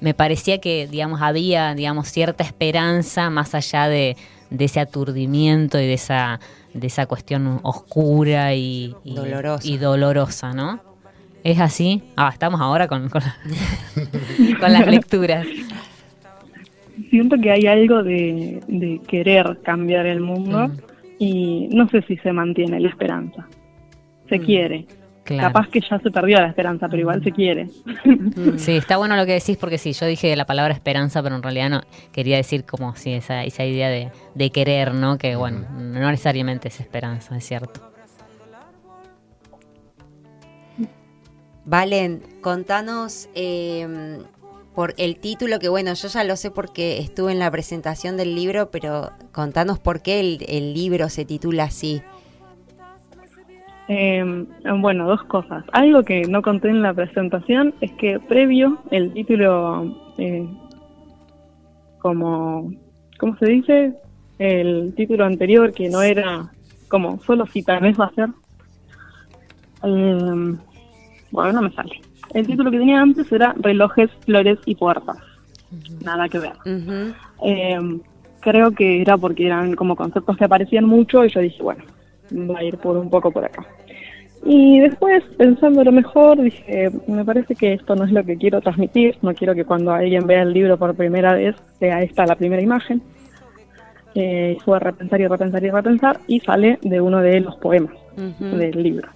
[0.00, 4.16] Me parecía que, digamos, había, digamos, cierta esperanza más allá de,
[4.50, 6.40] de ese aturdimiento y de esa
[6.76, 10.52] de esa cuestión oscura y, dolorosa.
[10.52, 10.80] ¿no?
[11.42, 12.02] ¿Es así?
[12.16, 13.22] Ah, estamos ahora con, con,
[14.60, 15.46] las lecturas.
[17.10, 20.76] Siento que hay algo de, querer cambiar el mundo mm.
[21.18, 23.46] y no sé si se mantiene la esperanza.
[24.28, 24.44] Se mm.
[24.44, 24.86] quiere,
[25.26, 27.68] Capaz que ya se perdió la esperanza, pero igual se quiere.
[28.56, 31.42] Sí, está bueno lo que decís porque sí, yo dije la palabra esperanza, pero en
[31.42, 31.80] realidad no
[32.12, 35.18] quería decir como sí, esa, esa idea de, querer, ¿no?
[35.18, 37.80] Que bueno, no necesariamente es esperanza, es cierto.
[41.64, 44.18] Valen, contanos em,
[44.74, 48.36] por el título, que bueno, yo ya lo sé porque estuve en la presentación del
[48.36, 52.02] libro, pero contanos por qué el libro se titula así.
[53.88, 54.46] Eh,
[54.80, 55.64] bueno, dos cosas.
[55.72, 60.46] Algo que no conté en la presentación es que previo el título, eh,
[61.98, 62.72] como,
[63.18, 63.94] ¿cómo se dice?
[64.38, 66.50] El título anterior que no era
[66.88, 67.46] como solo
[67.80, 68.28] vez va a ser.
[69.84, 70.56] Eh,
[71.30, 72.00] bueno, no me sale.
[72.34, 75.18] El título que tenía antes era Relojes, Flores y Puertas.
[76.04, 76.52] Nada que ver.
[77.44, 78.00] Eh,
[78.40, 81.84] creo que era porque eran como conceptos que aparecían mucho y yo dije, bueno,
[82.32, 83.66] va a ir por un poco por acá.
[84.44, 88.60] Y después, pensando lo mejor, dije, me parece que esto no es lo que quiero
[88.60, 92.36] transmitir, no quiero que cuando alguien vea el libro por primera vez sea esta la
[92.36, 93.02] primera imagen.
[94.14, 97.94] Eh, fue a repensar y repensar y repensar y sale de uno de los poemas
[98.38, 99.10] del libro.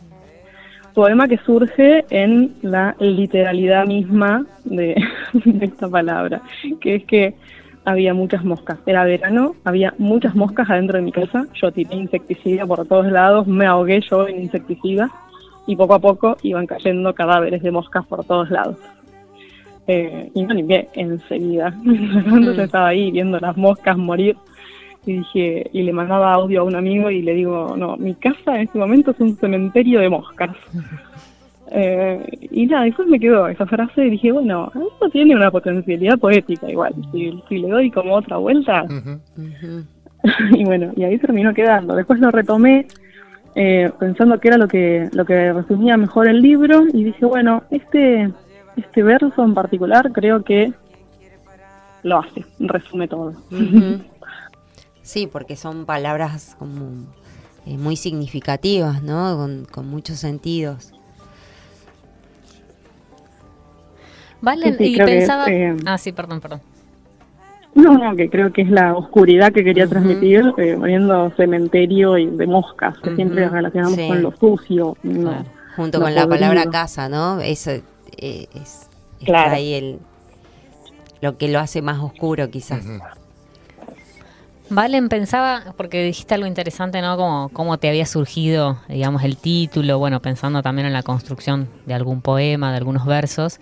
[0.95, 4.97] Poema que surge en la literalidad misma de
[5.61, 6.43] esta palabra,
[6.81, 7.35] que es que
[7.85, 8.79] había muchas moscas.
[8.87, 11.47] Era verano, había muchas moscas adentro de mi casa.
[11.55, 15.11] Yo tiré insecticida por todos lados, me ahogué yo en insecticida
[15.67, 18.77] y poco a poco iban cayendo cadáveres de moscas por todos lados.
[19.87, 21.75] Eh, y me limpié enseguida.
[21.85, 22.61] Entonces mm.
[22.61, 24.37] estaba ahí viendo las moscas morir
[25.07, 28.57] y dije y le mandaba audio a un amigo y le digo no mi casa
[28.57, 30.51] en este momento es un cementerio de moscas
[31.73, 36.19] Eh, y nada, después me quedó esa frase y dije, bueno, esto tiene una potencialidad
[36.19, 38.85] poética igual, si, le doy como otra vuelta.
[40.53, 41.95] y bueno, y ahí terminó quedando.
[41.95, 42.87] Después lo retomé
[43.55, 47.63] eh, pensando que era lo que, lo que resumía mejor el libro y dije, bueno,
[47.71, 48.31] este,
[48.77, 50.73] este verso en particular creo que
[52.03, 53.35] lo hace, resume todo.
[55.03, 57.07] sí, porque son palabras como
[57.65, 59.37] eh, muy significativas, ¿no?
[59.37, 60.93] Con, con muchos sentidos.
[64.41, 65.47] Vale, y pensaba...
[65.49, 66.61] Eh, ah, sí, perdón, perdón.
[67.75, 72.27] No, no, que creo que es la oscuridad que quería transmitir, eh, poniendo cementerio y
[72.27, 74.97] de moscas, que siempre relacionamos con lo sucio.
[75.77, 77.41] Junto con la palabra casa, ¿no?
[77.41, 78.89] Eso eh, es,
[79.25, 79.53] claro.
[79.53, 79.99] ahí el,
[81.21, 82.85] lo que lo hace más oscuro quizás.
[84.69, 87.17] Valen, pensaba, porque dijiste algo interesante, ¿no?
[87.17, 91.95] Como cómo te había surgido, digamos, el título, bueno, pensando también en la construcción de
[91.95, 93.59] algún poema, de algunos versos.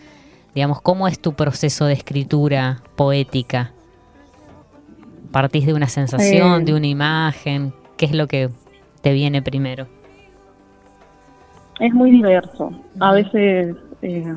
[0.54, 3.72] Digamos, ¿cómo es tu proceso de escritura poética?
[5.30, 7.72] ¿Partís de una sensación, de una imagen?
[7.96, 8.48] ¿Qué es lo que
[9.02, 9.86] te viene primero?
[11.80, 12.72] Es muy diverso.
[12.98, 14.34] A veces eh,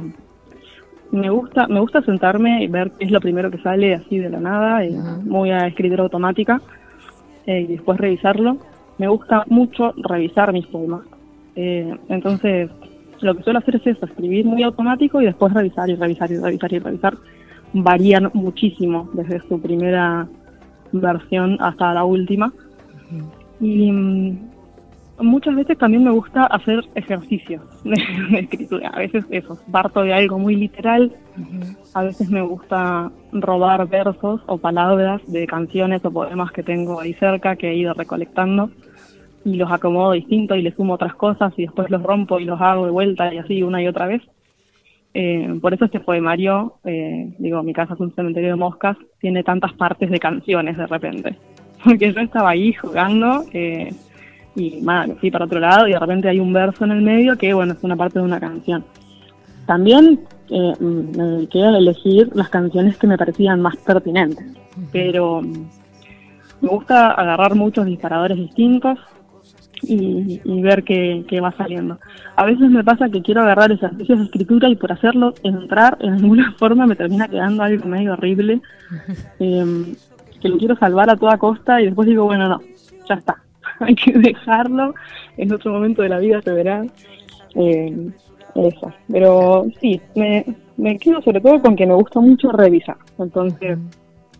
[1.12, 4.30] me gusta me gusta sentarme y ver qué es lo primero que sale así de
[4.30, 6.62] la nada, y muy a escritura automática,
[7.45, 8.57] eh, y después revisarlo.
[8.97, 11.01] Me gusta mucho revisar mis poemas.
[11.55, 12.70] Eh, entonces,
[13.22, 16.38] lo que suelo hacer es eso, escribir muy automático y después revisar y revisar y
[16.38, 17.18] revisar y revisar.
[17.74, 20.28] Varían muchísimo desde su primera
[20.92, 22.52] versión hasta la última.
[23.60, 24.52] Y mm,
[25.20, 28.90] muchas veces también me gusta hacer ejercicios de, escritura.
[28.90, 31.12] A veces eso, parto de algo muy literal.
[31.94, 37.14] A veces me gusta robar versos o palabras de canciones o poemas que tengo ahí
[37.14, 38.70] cerca que he ido recolectando
[39.44, 42.60] y los acomodo distinto y le sumo otras cosas y después los rompo y los
[42.62, 44.22] hago de vuelta y así una y otra vez.
[45.14, 49.44] Eh, por eso este poemario, eh, digo, mi casa es un cementerio de moscas, tiene
[49.44, 51.36] tantas partes de canciones de repente.
[51.84, 53.94] Porque yo estaba ahí jugando eh,
[54.56, 57.38] y nada, fui para otro lado y de repente hay un verso en el medio
[57.38, 58.84] que, bueno, es una parte de una canción.
[59.66, 64.46] También eh, me dediqué a elegir las canciones que me parecían más pertinentes,
[64.92, 65.70] pero mm,
[66.62, 69.00] me gusta agarrar muchos disparadores distintos
[69.84, 72.00] y, y ver qué, qué, va saliendo.
[72.36, 76.14] A veces me pasa que quiero agarrar ejercicios de escritura y por hacerlo entrar en
[76.14, 78.62] alguna forma me termina quedando algo medio horrible,
[79.40, 79.94] eh,
[80.40, 82.60] que lo quiero salvar a toda costa y después digo, bueno, no,
[83.08, 83.42] ya está,
[83.80, 84.94] hay que dejarlo,
[85.38, 86.86] en otro momento de la vida se verá.
[87.56, 88.12] Eh,
[88.54, 93.78] eso, pero sí, me, me quedo sobre todo con que me gusta mucho revisar, entonces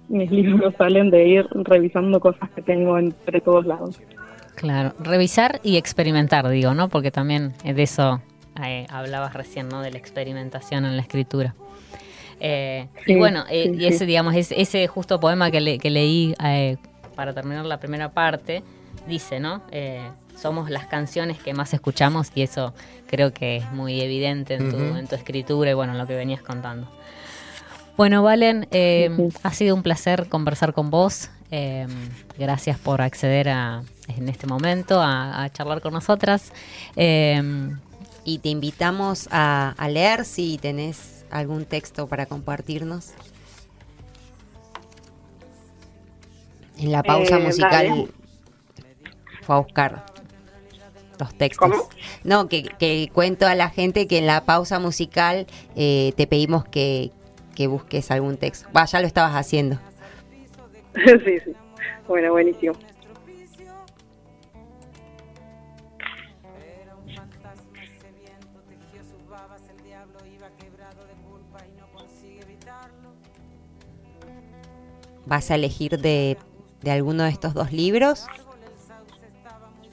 [0.10, 4.02] mis libros salen de ir revisando cosas que tengo entre todos lados.
[4.62, 6.88] Claro, revisar y experimentar, digo, ¿no?
[6.88, 8.22] Porque también de eso
[8.64, 9.82] eh, hablabas recién, ¿no?
[9.82, 11.56] De la experimentación en la escritura.
[12.40, 15.90] Eh, sí, y bueno, eh, y ese, digamos, ese, ese, justo poema que, le, que
[15.90, 16.36] leí
[17.16, 18.62] para terminar la primera parte,
[19.08, 19.64] dice, ¿no?
[20.38, 22.76] somos las canciones que más escuchamos y eso
[23.08, 25.00] creo que es muy evidente en tu, uh -huh.
[25.00, 26.88] en tu escritura y bueno, en lo que venías contando.
[27.98, 29.10] Bueno, Valen, eh,
[29.42, 31.32] ha sido un placer conversar con vos.
[31.52, 31.86] Eh,
[32.38, 36.52] gracias por acceder a, en este momento a, a charlar con nosotras.
[36.96, 37.72] Eh,
[38.24, 43.12] y te invitamos a, a, leer si tenés algún texto para compartirnos.
[46.78, 48.08] En la pausa musical dale.
[49.42, 50.06] fue a buscar
[51.20, 51.70] los textos.
[51.70, 51.90] ¿Cómo?
[52.24, 56.66] No, que, que, cuento a la gente que en la pausa musical eh, te pedimos
[56.66, 57.12] que,
[57.56, 58.68] que, busques algún texto.
[58.76, 59.80] Va, ya lo estabas haciendo.
[61.26, 61.54] sí, sí.
[62.08, 62.74] Bueno, buenísimo.
[75.26, 76.38] ¿Vas a elegir de,
[76.82, 78.28] de alguno de estos dos libros?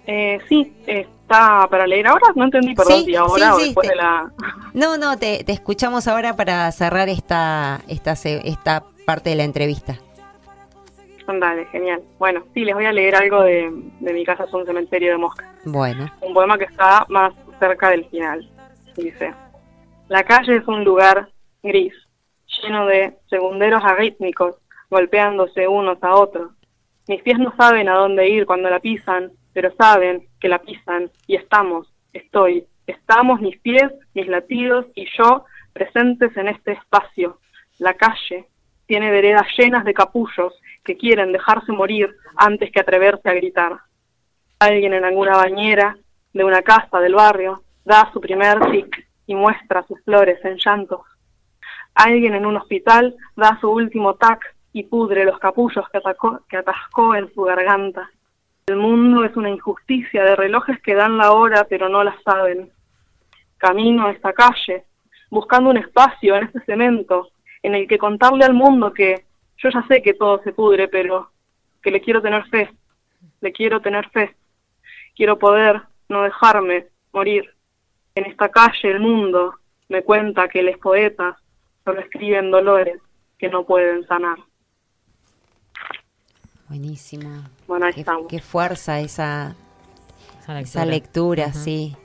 [0.04, 2.28] Eh, sí, está para leer ahora.
[2.34, 3.94] No entendí, perdón, sí, ahora sí, o después te...
[3.94, 4.32] de la.
[4.74, 9.98] No, no, te, te, escuchamos ahora para cerrar esta, esta, esta parte de la entrevista.
[11.28, 12.02] Dale, genial.
[12.18, 13.70] Bueno, sí, les voy a leer algo de,
[14.00, 15.46] de Mi casa es un cementerio de moscas.
[15.64, 16.10] Bueno.
[16.22, 18.48] Un poema que está más cerca del final.
[18.96, 19.34] Dice:
[20.08, 21.28] La calle es un lugar
[21.62, 21.92] gris,
[22.62, 24.56] lleno de segunderos arrítmicos,
[24.90, 26.52] golpeándose unos a otros.
[27.06, 31.10] Mis pies no saben a dónde ir cuando la pisan pero saben que la pisan
[31.26, 37.40] y estamos, estoy, estamos mis pies, mis latidos y yo presentes en este espacio.
[37.80, 38.46] La calle
[38.88, 43.78] tiene veredas llenas de capullos que quieren dejarse morir antes que atreverse a gritar.
[44.58, 45.96] Alguien en alguna bañera
[46.32, 51.02] de una casa del barrio da su primer tic y muestra sus flores en llantos.
[51.94, 56.56] Alguien en un hospital da su último tac y pudre los capullos que, atacó, que
[56.56, 58.10] atascó en su garganta.
[58.68, 62.70] El mundo es una injusticia de relojes que dan la hora pero no la saben.
[63.58, 64.84] Camino a esta calle,
[65.30, 67.28] buscando un espacio en este cemento,
[67.62, 69.24] en el que contarle al mundo que
[69.58, 71.30] yo ya sé que todo se pudre, pero
[71.82, 72.70] que le quiero tener fe,
[73.40, 74.36] le quiero tener fe.
[75.14, 77.52] Quiero poder no dejarme morir.
[78.14, 79.54] En esta calle el mundo
[79.88, 81.36] me cuenta que los poetas
[81.84, 83.00] solo escriben dolores
[83.38, 84.38] que no pueden sanar.
[86.68, 87.44] Buenísimo.
[87.66, 88.26] Bueno, ahí qué, estamos.
[88.28, 89.56] Qué fuerza esa,
[90.40, 91.64] esa lectura, esa lectura uh -huh.
[91.64, 91.96] sí.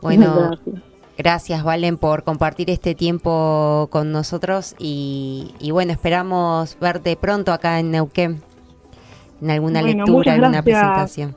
[0.00, 0.89] Bueno, gracias.
[1.22, 1.62] Gracias.
[1.62, 7.90] Valen por compartir este tiempo con nosotros y, y, bueno, esperamos verte pronto acá en
[7.90, 8.40] Neuquén,
[9.40, 11.34] en alguna bueno, lectura, alguna presentación.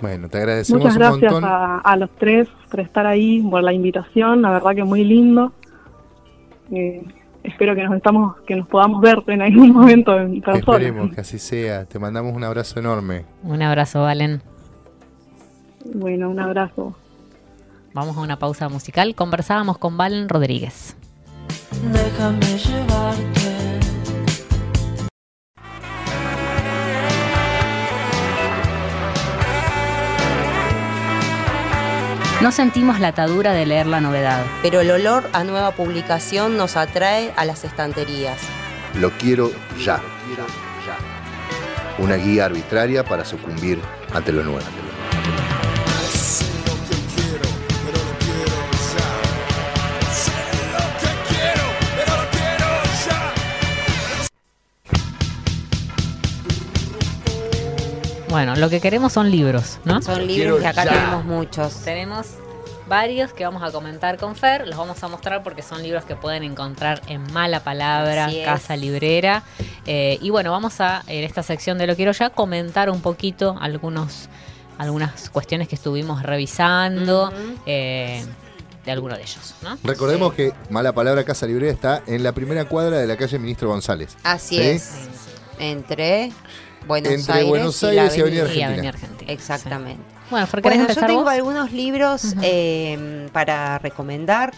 [0.00, 1.44] Bueno, te agradecemos muchas gracias un montón.
[1.44, 5.52] A, a, los tres por estar ahí, por la invitación, la verdad que muy lindo.
[6.72, 7.04] Eh,
[7.42, 10.58] espero que nos estamos que nos podamos ver en algún momento en persona.
[10.58, 11.84] Esperemos que así sea.
[11.84, 13.24] Te mandamos un abrazo enorme.
[13.42, 14.42] Un abrazo, Valen.
[15.84, 16.94] Bueno, un abrazo.
[17.92, 19.14] Vamos a una pausa musical.
[19.14, 20.96] Conversábamos con Valen Rodríguez.
[21.92, 23.80] Déjame llevarte.
[32.40, 34.44] No sentimos la atadura de leer la novedad.
[34.62, 38.38] Pero el olor a nueva publicación nos atrae a las estanterías.
[38.94, 40.00] Lo quiero ya.
[41.98, 43.78] Una guía arbitraria para sucumbir
[44.14, 44.89] ante lo nuevo.
[58.30, 60.00] Bueno, lo que queremos son libros, ¿no?
[60.02, 60.92] Son libros quiero que acá ya.
[60.92, 61.74] tenemos muchos.
[61.82, 62.26] Tenemos
[62.88, 66.14] varios que vamos a comentar con Fer, los vamos a mostrar porque son libros que
[66.14, 68.30] pueden encontrar en Mala Palabra.
[68.44, 69.42] Casa Librera.
[69.84, 73.56] Eh, y bueno, vamos a, en esta sección de Lo Quiero Ya, comentar un poquito
[73.60, 74.28] algunos,
[74.78, 77.32] algunas cuestiones que estuvimos revisando
[77.66, 78.24] eh,
[78.84, 79.76] de alguno de ellos, ¿no?
[79.82, 83.68] Recordemos que Mala Palabra Casa Librera está en la primera cuadra de la calle Ministro
[83.68, 84.16] González.
[84.22, 84.62] Así ¿Sí?
[84.62, 84.92] es.
[85.58, 86.32] Entre
[86.86, 88.66] Buenos Entre Aires, Buenos Aires y Avenida Y Argentina.
[88.68, 89.32] Avenida Argentina.
[89.32, 90.02] Exactamente.
[90.02, 90.26] sí.
[90.30, 91.32] Bueno, Fer, ¿querés Bueno, yo tengo vos?
[91.32, 94.52] algunos libros eh, para recomendar.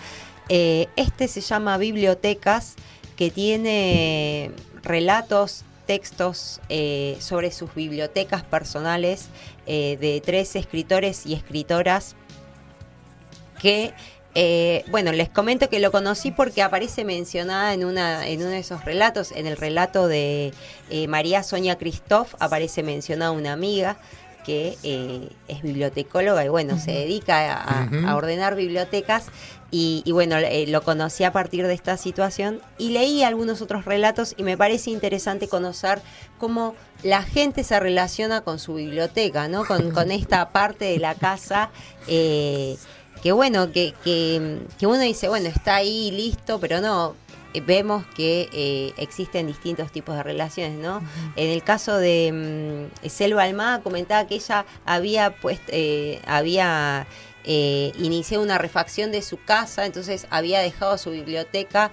[0.49, 2.75] Eh, este se llama Bibliotecas,
[3.17, 4.51] que tiene
[4.83, 9.29] relatos, textos eh, sobre sus bibliotecas personales
[9.67, 12.15] eh, de tres escritores y escritoras
[13.61, 13.93] que,
[14.35, 18.59] eh, bueno, les comento que lo conocí porque aparece mencionada en, una, en uno de
[18.59, 20.53] esos relatos, en el relato de
[20.91, 23.99] eh, María Sonia Christoph, aparece mencionada una amiga
[24.45, 29.27] que eh, es bibliotecóloga y bueno, se dedica a, ordenar bibliotecas
[29.71, 33.85] y, y bueno, eh, lo conocí a partir de esta situación y leí algunos otros
[33.85, 36.01] relatos y me parece interesante conocer
[36.39, 39.65] cómo la gente se relaciona con su biblioteca, ¿no?
[39.65, 41.71] Con, con esta parte de la casa.
[42.09, 42.77] eh,
[43.23, 47.15] que bueno, que, que, que uno dice, bueno, está ahí listo, pero no,
[47.55, 51.03] eh, vemos que eh, existen distintos tipos de relaciones, ¿no?
[51.37, 57.07] En el caso de mm, Selva Almada comentaba que ella había puesto, eh, había
[57.45, 61.91] eh, iniciado una refacción de su casa, entonces había dejado su biblioteca,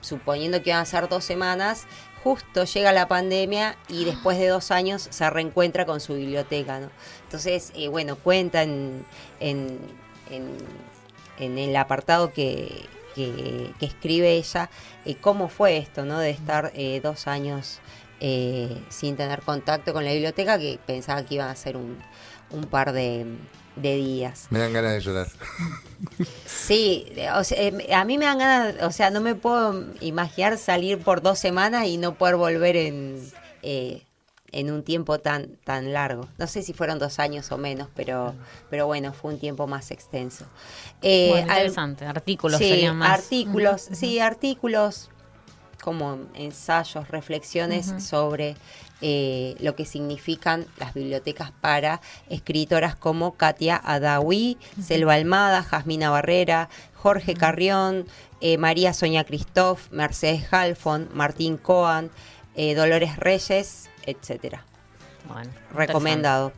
[0.00, 1.86] suponiendo que iban a ser dos semanas.
[2.24, 6.88] Justo llega la pandemia y después de dos años se reencuentra con su biblioteca, ¿no?
[7.24, 9.04] Entonces, eh, bueno, cuenta en,
[9.40, 9.78] en,
[10.30, 10.56] en-
[11.38, 14.70] en el apartado que, que- que escribe ella
[15.04, 16.18] eh, cómo fue esto, ¿no?
[16.18, 17.80] De estar eh, dos años
[18.20, 21.98] eh, sin tener contacto con la biblioteca, que pensaba que iban a ser un,
[22.50, 23.26] un par de,
[23.76, 24.46] de días.
[24.50, 25.26] Me dan ganas de llorar.
[26.46, 30.56] Sí, o sea, eh, a mí me dan ganas, o sea, no me puedo imaginar
[30.58, 33.20] salir por dos semanas y no poder volver en,
[33.62, 34.02] eh,
[34.54, 36.28] en un tiempo tan, tan largo.
[36.38, 38.34] No sé si fueron dos años o menos, pero,
[38.70, 40.46] pero bueno, fue un tiempo más extenso.
[41.02, 42.06] Eh, Bueno, al- interesante.
[42.06, 43.18] Artículos sí, serían más.
[43.20, 45.10] artículos, sí, artículos
[45.82, 48.56] como ensayos, reflexiones sobre
[49.02, 52.00] eh, lo que significan las bibliotecas para
[52.30, 58.06] escritoras como Katia Adawi, Selva Almada, Jasmina Barrera, Jorge Carrión,
[58.40, 62.10] eh, María Soña Christoph, Mercedes Halfon, Martín Coan,
[62.56, 64.64] eh, Dolores Reyes, etcétera.
[65.28, 66.52] Bueno, Recomendado.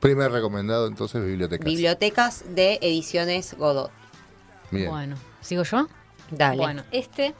[0.00, 1.64] Primer recomendado, entonces, bibliotecas.
[1.64, 3.90] Bibliotecas de Ediciones Godot.
[4.70, 4.88] Bien.
[4.88, 5.88] Bueno, ¿sigo yo?
[6.30, 6.56] Dale.
[6.58, 7.34] Bueno, este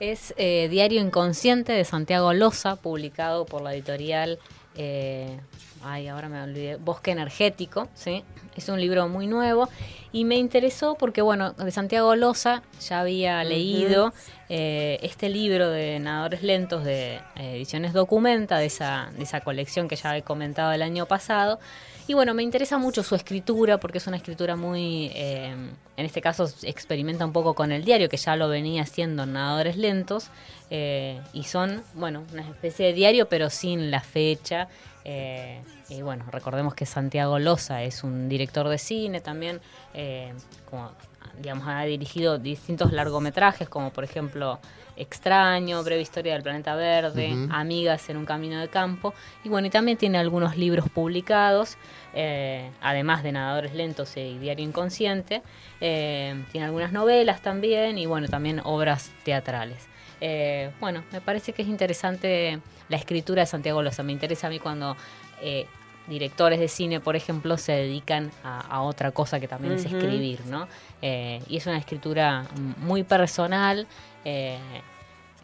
[0.00, 4.38] es eh, Diario Inconsciente de Santiago Loza, publicado por la editorial.
[4.76, 5.38] eh,
[5.82, 6.76] ay, ahora me olvidé.
[6.76, 8.22] Bosque Energético, ¿sí?
[8.56, 9.68] Es un libro muy nuevo
[10.14, 14.14] y me interesó porque, bueno, de Santiago Loza ya había leído
[14.48, 19.88] eh, este libro de Nadadores Lentos de eh, Ediciones Documenta, de esa, de esa colección
[19.88, 21.58] que ya he comentado el año pasado.
[22.06, 25.52] Y bueno, me interesa mucho su escritura porque es una escritura muy, eh,
[25.96, 29.32] en este caso experimenta un poco con el diario, que ya lo venía haciendo en
[29.32, 30.28] Nadadores Lentos,
[30.70, 34.68] eh, y son, bueno, una especie de diario pero sin la fecha.
[35.04, 39.60] eh, y bueno, recordemos que Santiago Loza es un director de cine también,
[39.92, 40.32] eh,
[40.68, 40.92] como
[41.38, 44.60] digamos, ha dirigido distintos largometrajes, como por ejemplo
[44.96, 47.34] Extraño, Breve Historia del Planeta Verde.
[47.50, 49.12] Amigas en un Camino de Campo.
[49.42, 51.76] Y bueno, y también tiene algunos libros publicados,
[52.14, 55.42] eh, además de Nadadores Lentos y Diario Inconsciente.
[55.80, 59.88] Eh, tiene algunas novelas también y bueno, también obras teatrales.
[60.20, 64.02] Eh, bueno, me parece que es interesante la escritura de Santiago Loza.
[64.02, 64.96] Me interesa a mí cuando
[65.40, 65.66] eh,
[66.06, 70.44] directores de cine, por ejemplo, se dedican a, a otra cosa que también es escribir,
[70.46, 70.68] ¿no?
[71.02, 72.46] Eh, y es una escritura
[72.78, 73.86] muy personal,
[74.24, 74.58] eh,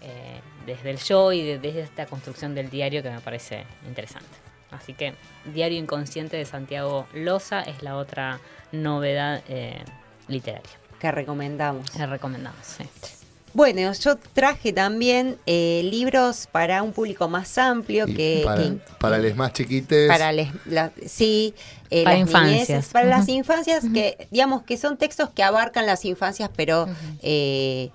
[0.02, 4.28] eh, desde el yo y de- desde esta construcción del diario que me parece interesante.
[4.70, 5.14] Así que
[5.46, 8.38] Diario Inconsciente de Santiago Loza es la otra
[8.70, 9.82] novedad eh,
[10.28, 11.90] literaria Que recomendamos.
[11.90, 12.64] que recomendamos.
[12.64, 12.84] sí.
[13.52, 19.18] Bueno, yo traje también eh, libros para un público más amplio que, para, que- para
[19.18, 20.06] les más chiquites.
[20.08, 21.54] para les- la- sí,
[21.90, 22.68] eh, Para las infancias.
[22.68, 26.86] niñeces, para las infancias que digamos que son textos que abarcan las infancias, pero
[27.22, 27.90] eh,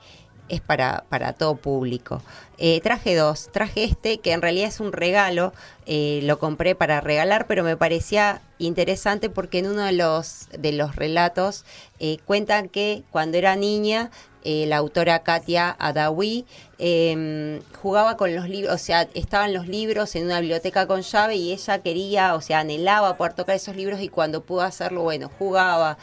[0.50, 2.22] es para, para todo público.
[2.58, 5.54] Eh, traje dos, traje este que en realidad es un regalo,
[5.86, 10.72] eh, lo compré para regalar, pero me parecía interesante porque en uno de los de
[10.72, 11.66] los relatos
[12.00, 14.12] eh, cuentan que cuando era niña
[14.48, 16.46] eh, la autora Katia Adawi
[16.78, 21.36] eh, jugaba con los libros, o sea, estaban los libros en una biblioteca con llave
[21.36, 25.32] y ella quería, o sea, anhelaba poder tocar esos libros y cuando pudo hacerlo, bueno,
[25.40, 25.98] jugaba,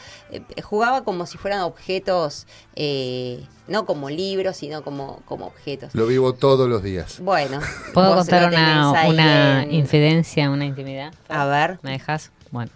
[0.61, 5.95] jugaba como si fueran objetos, eh, no como libros, sino como, como objetos.
[5.95, 7.21] Lo vivo todos los días.
[7.21, 7.61] Bueno,
[7.93, 11.13] ¿Puedo contar una, una en- infidencia, una intimidad?
[11.29, 11.79] A ver.
[11.83, 12.31] ¿Me dejas?
[12.51, 12.69] Bueno,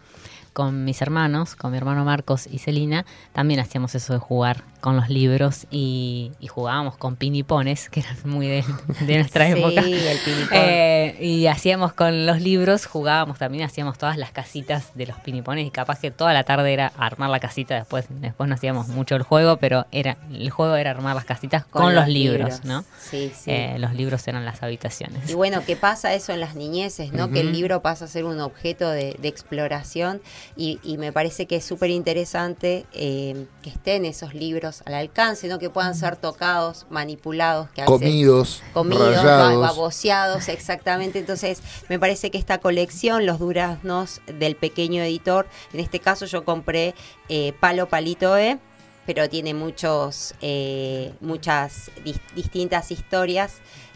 [0.54, 4.96] con mis hermanos, con mi hermano Marcos y Celina, también hacíamos eso de jugar con
[4.96, 8.64] los libros y, y jugábamos con pinipones, que eran muy de,
[9.02, 9.82] de nuestra Sí, época.
[9.82, 10.50] el pinipón.
[10.52, 15.66] Eh, y hacíamos con los libros, jugábamos también, hacíamos todas las casitas de los pinipones
[15.66, 19.16] y capaz que toda la tarde era armar la casita, después, después no hacíamos mucho
[19.16, 22.84] el juego, pero era el juego era armar las casitas con, los, libros, ¿no?
[23.00, 23.52] Sí, sí.
[23.52, 25.30] Eh, los libros eran las habitaciones.
[25.30, 27.14] Y bueno, ¿qué pasa eso en las niñeces?
[27.14, 27.30] ¿no?
[27.32, 30.22] Que el libro pasa a ser un objeto de, de exploración
[30.56, 35.48] y, y me parece que es súper interesante eh, que estén esos libros al alcance,
[35.48, 35.60] ¿no?
[35.60, 39.62] que puedan ser tocados, manipulados, que Comidos, comidos, rayados.
[39.62, 41.20] baboseados, exactamente.
[41.20, 46.44] Entonces, me parece que esta colección, Los Duraznos del pequeño editor, en este caso yo
[46.46, 46.94] compré
[47.30, 48.60] eh, Palo Palito E,
[49.06, 53.54] pero tiene muchos, eh, muchas dis- distintas historias.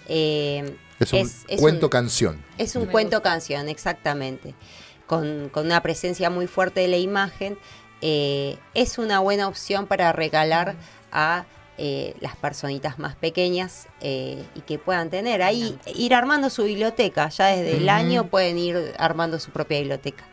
[0.07, 2.45] Eh, Es un es- es cuento un- canción.
[2.57, 4.55] es un Me cuento canción, exactamente.
[5.07, 7.57] Con, con una presencia muy fuerte de la imagen.
[8.01, 10.75] Eh, es una buena opción para regalar
[11.11, 11.45] a
[11.77, 17.29] eh, las personitas más pequeñas eh, y que puedan tener ahí, ir armando su biblioteca.
[17.29, 20.23] Ya desde el año pueden ir armando su propia biblioteca.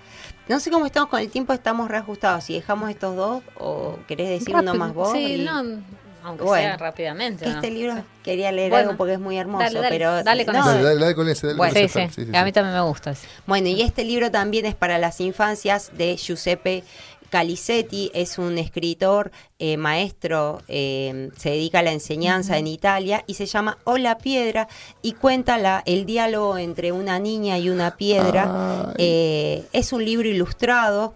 [0.49, 2.45] No sé cómo estamos con el tiempo, estamos reajustados.
[2.45, 5.13] Si dejamos estos dos o querés decir uno más vos.
[5.13, 5.83] Sí, y- no,
[6.25, 6.69] aunque Bueno.
[6.69, 7.45] sea rápidamente.
[7.45, 7.57] que ¿no?
[7.57, 10.55] este libro quería leer Bueno, algo porque es muy hermoso, dale, dale, pero dale con
[10.57, 10.83] no, eso.
[10.83, 11.73] Dale, con ese, dale Bueno.
[11.75, 12.13] con Sí, ese, sí, Fer.
[12.27, 13.11] Sí, sí, a mí también me gusta.
[13.13, 13.27] ese.
[13.47, 16.83] Bueno, y este libro también es para las infancias de Giuseppe
[17.31, 23.35] Calicetti, es un escritor, eh, maestro, eh, se dedica a la enseñanza en Italia y
[23.35, 24.69] se llama Hola Piedra
[25.03, 28.95] y cuenta la, el diálogo entre una niña y una piedra.
[28.99, 31.15] Eh, es un libro ilustrado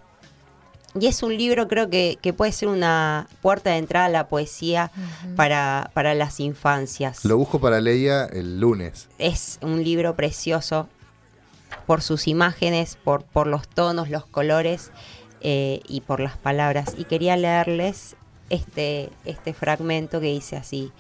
[0.98, 4.28] y es un libro creo que, que puede ser una puerta de entrada a la
[4.28, 4.90] poesía
[5.36, 7.24] para, para las infancias.
[7.24, 9.08] Lo busco para Leia el lunes.
[9.18, 10.88] Es un libro precioso
[11.86, 14.90] por sus imágenes, por, por los tonos, los colores
[15.42, 16.94] eh, y por las palabras.
[16.96, 18.16] Y quería leerles
[18.50, 20.92] este, este fragmento que dice así.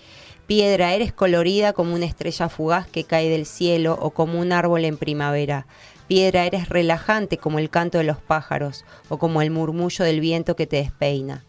[0.46, 4.84] Piedra, eres colorida como una estrella fugaz que cae del cielo o como un árbol
[4.84, 5.66] en primavera.
[6.08, 10.56] Piedra, eres relajante como el canto de los pájaros o como el murmullo del viento
[10.56, 11.44] que te despeina.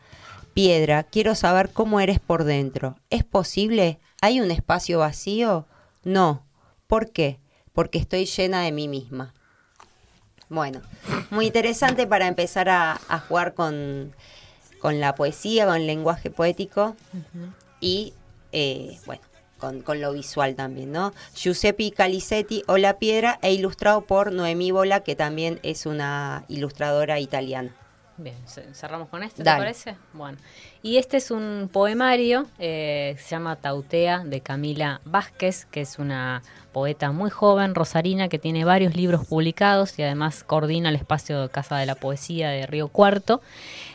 [0.53, 2.95] Piedra, quiero saber cómo eres por dentro.
[3.09, 3.99] ¿Es posible?
[4.21, 5.65] ¿Hay un espacio vacío?
[6.03, 6.45] No.
[6.85, 7.39] ¿Por qué?
[7.73, 9.33] Porque estoy llena de mí misma.
[10.53, 10.81] Bueno,
[11.31, 14.13] muy interesante para empezar a, a jugar con,
[14.80, 16.95] con la poesía, con el lenguaje poético
[17.81, 18.13] y,
[18.51, 19.23] eh, bueno,
[19.57, 21.11] con, con lo visual también, ¿no?
[21.34, 27.19] Giuseppe Calicetti o La Piedra e ilustrado por Noemí Bola, que también es una ilustradora
[27.19, 27.73] italiana.
[28.15, 29.57] Bien, ce- cerramos con este, ¿te Dale.
[29.64, 29.95] parece?
[30.14, 30.38] Bueno,
[30.84, 36.44] y este es un poemario, eh, se llama Tautea, de Camila Vázquez, que es una
[36.72, 41.49] poeta muy joven, rosarina, que tiene varios libros publicados y además coordina el espacio de
[41.49, 43.41] Casa de la Poesía de Río Cuarto.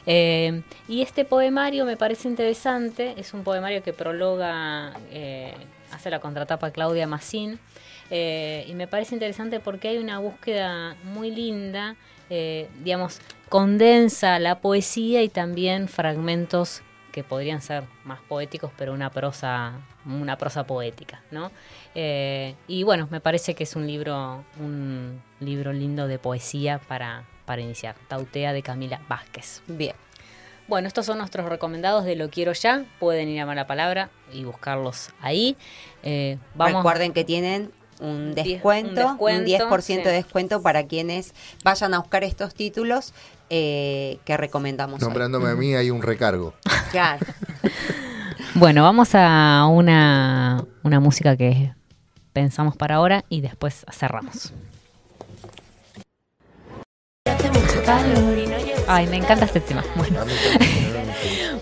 [0.06, 5.54] Eh, y este poemario me parece interesante, es un poemario que prologa, eh,
[5.92, 7.60] hace la contratapa Claudia Massín,
[8.10, 11.94] eh, y me parece interesante porque hay una búsqueda muy linda,
[12.30, 16.82] eh, digamos, condensa la poesía y también fragmentos
[17.12, 19.72] que podrían ser más poéticos, pero una prosa,
[20.04, 21.50] una prosa poética, ¿no?
[21.94, 27.24] Eh, y bueno, me parece que es un libro, un libro lindo de poesía para,
[27.44, 27.96] para iniciar.
[28.08, 29.62] Tautea de Camila Vázquez.
[29.66, 29.96] Bien.
[30.68, 32.84] Bueno, estos son nuestros recomendados de Lo Quiero Ya.
[32.98, 35.56] Pueden ir a Mala Palabra y buscarlos ahí.
[36.02, 39.06] Eh, vamos Recuerden que tienen un Die- un descuento, un,
[39.44, 39.94] descuento, 10% sí.
[39.96, 41.34] de descuento para quienes
[41.64, 43.12] vayan a buscar estos títulos
[43.50, 45.06] eh, que recomendamos hoy.
[45.08, 46.54] Nombrándome a mí hay un recargo.
[46.90, 47.24] Claro.
[48.54, 51.72] Bueno, vamos a una, una música que
[52.32, 54.52] pensamos para ahora y después cerramos.
[57.26, 59.84] Hace mucho calor y no llego Ay, me encanta este tema.
[59.96, 60.20] Bueno,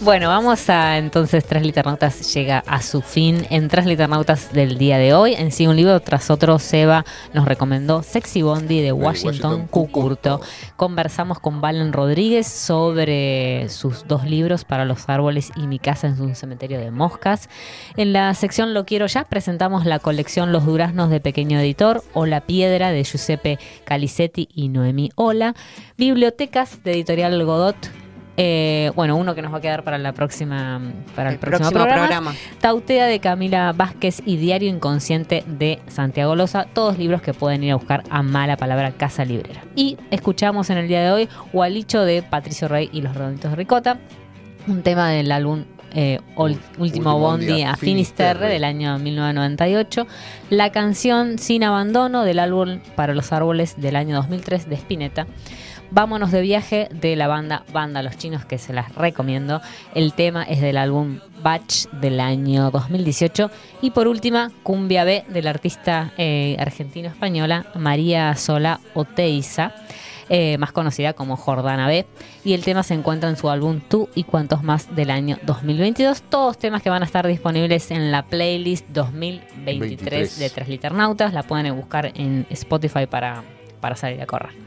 [0.00, 4.98] Bueno, vamos a entonces Tres Liternautas llega a su fin en Tres Liternautas del día
[4.98, 5.34] de hoy.
[5.34, 10.40] En sí, un libro tras otro, Seba nos recomendó Sexy Bondi de Washington, Washington Cucurto.
[10.76, 16.20] Conversamos con Valen Rodríguez sobre sus dos libros para los árboles y mi casa en
[16.20, 17.48] un cementerio de moscas.
[17.96, 22.26] En la sección Lo quiero ya presentamos la colección Los Duraznos de Pequeño Editor o
[22.26, 25.54] La Piedra de Giuseppe Calicetti y Noemí Ola.
[25.96, 28.05] Bibliotecas de Editorial Godot.
[28.36, 30.80] Eh, bueno, uno que nos va a quedar para la próxima,
[31.14, 32.06] para el, El próximo, próximo programa.
[32.06, 32.34] programa.
[32.60, 37.72] Tautea de Camila Vázquez y Diario Inconsciente de Santiago Loza, todos libros que pueden ir
[37.72, 39.62] a buscar a mala palabra Casa Librera.
[39.74, 43.56] Y escuchamos en el día de hoy Gualicho de Patricio Rey y los Redonditos de
[43.56, 43.98] Ricota,
[44.66, 45.64] un tema del álbum
[45.94, 48.52] eh, Último, Último Bondi Bondi a a Finisterre Finisterre.
[48.52, 50.06] del año 1998,
[50.50, 55.26] la canción Sin Abandono del álbum Para los Árboles del año 2003 de Spinetta.
[55.90, 59.60] Vámonos de viaje de la banda Banda Los Chinos, que se las recomiendo.
[59.94, 63.50] El tema es del álbum Batch del año 2018.
[63.82, 69.72] Y por última, Cumbia B del artista eh, argentino-española María Sola Oteiza,
[70.28, 72.04] eh, más conocida como Jordana B.
[72.44, 76.22] Y el tema se encuentra en su álbum Tú y cuantos más del año 2022.
[76.22, 80.38] Todos temas que van a estar disponibles en la playlist 2023 23.
[80.38, 81.32] de Tres Liternautas.
[81.32, 83.44] La pueden buscar en Spotify para,
[83.80, 84.66] para salir a correr.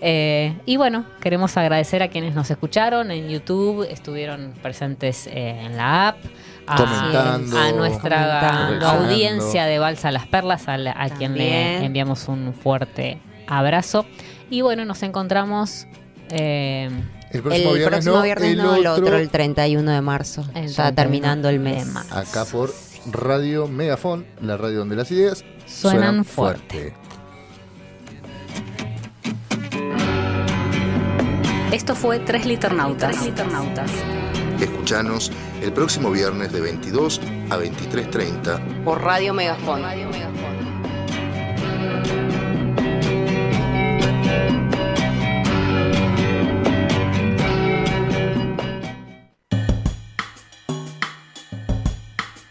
[0.00, 5.76] Eh, y bueno, queremos agradecer a quienes nos escucharon en YouTube, estuvieron presentes eh, en
[5.76, 6.18] la app,
[6.66, 8.86] a, nuestra comentando.
[8.88, 14.06] audiencia de Balsa Las Perlas, a, la- a quien le enviamos un fuerte abrazo.
[14.50, 15.86] Y bueno, nos encontramos.
[16.30, 16.88] eh,
[17.30, 20.00] El próximo el viernes próximo no, viernes el no, el otro, otro, el 31 de
[20.00, 20.42] marzo.
[20.52, 21.86] 31 terminando el de mes.
[21.86, 22.16] marzo.
[22.16, 22.72] acá por
[23.12, 26.94] Radio Megafon, la radio donde las ideas Suenan fuerte.
[31.76, 33.10] Esto fue Tres Liternautas.
[33.10, 33.90] Tres Liternautas.
[34.58, 35.30] Escuchanos
[35.60, 37.20] el próximo viernes de 22
[37.50, 39.82] a 23.30 por Radio Megafón.
[39.82, 40.56] Radio Megafón.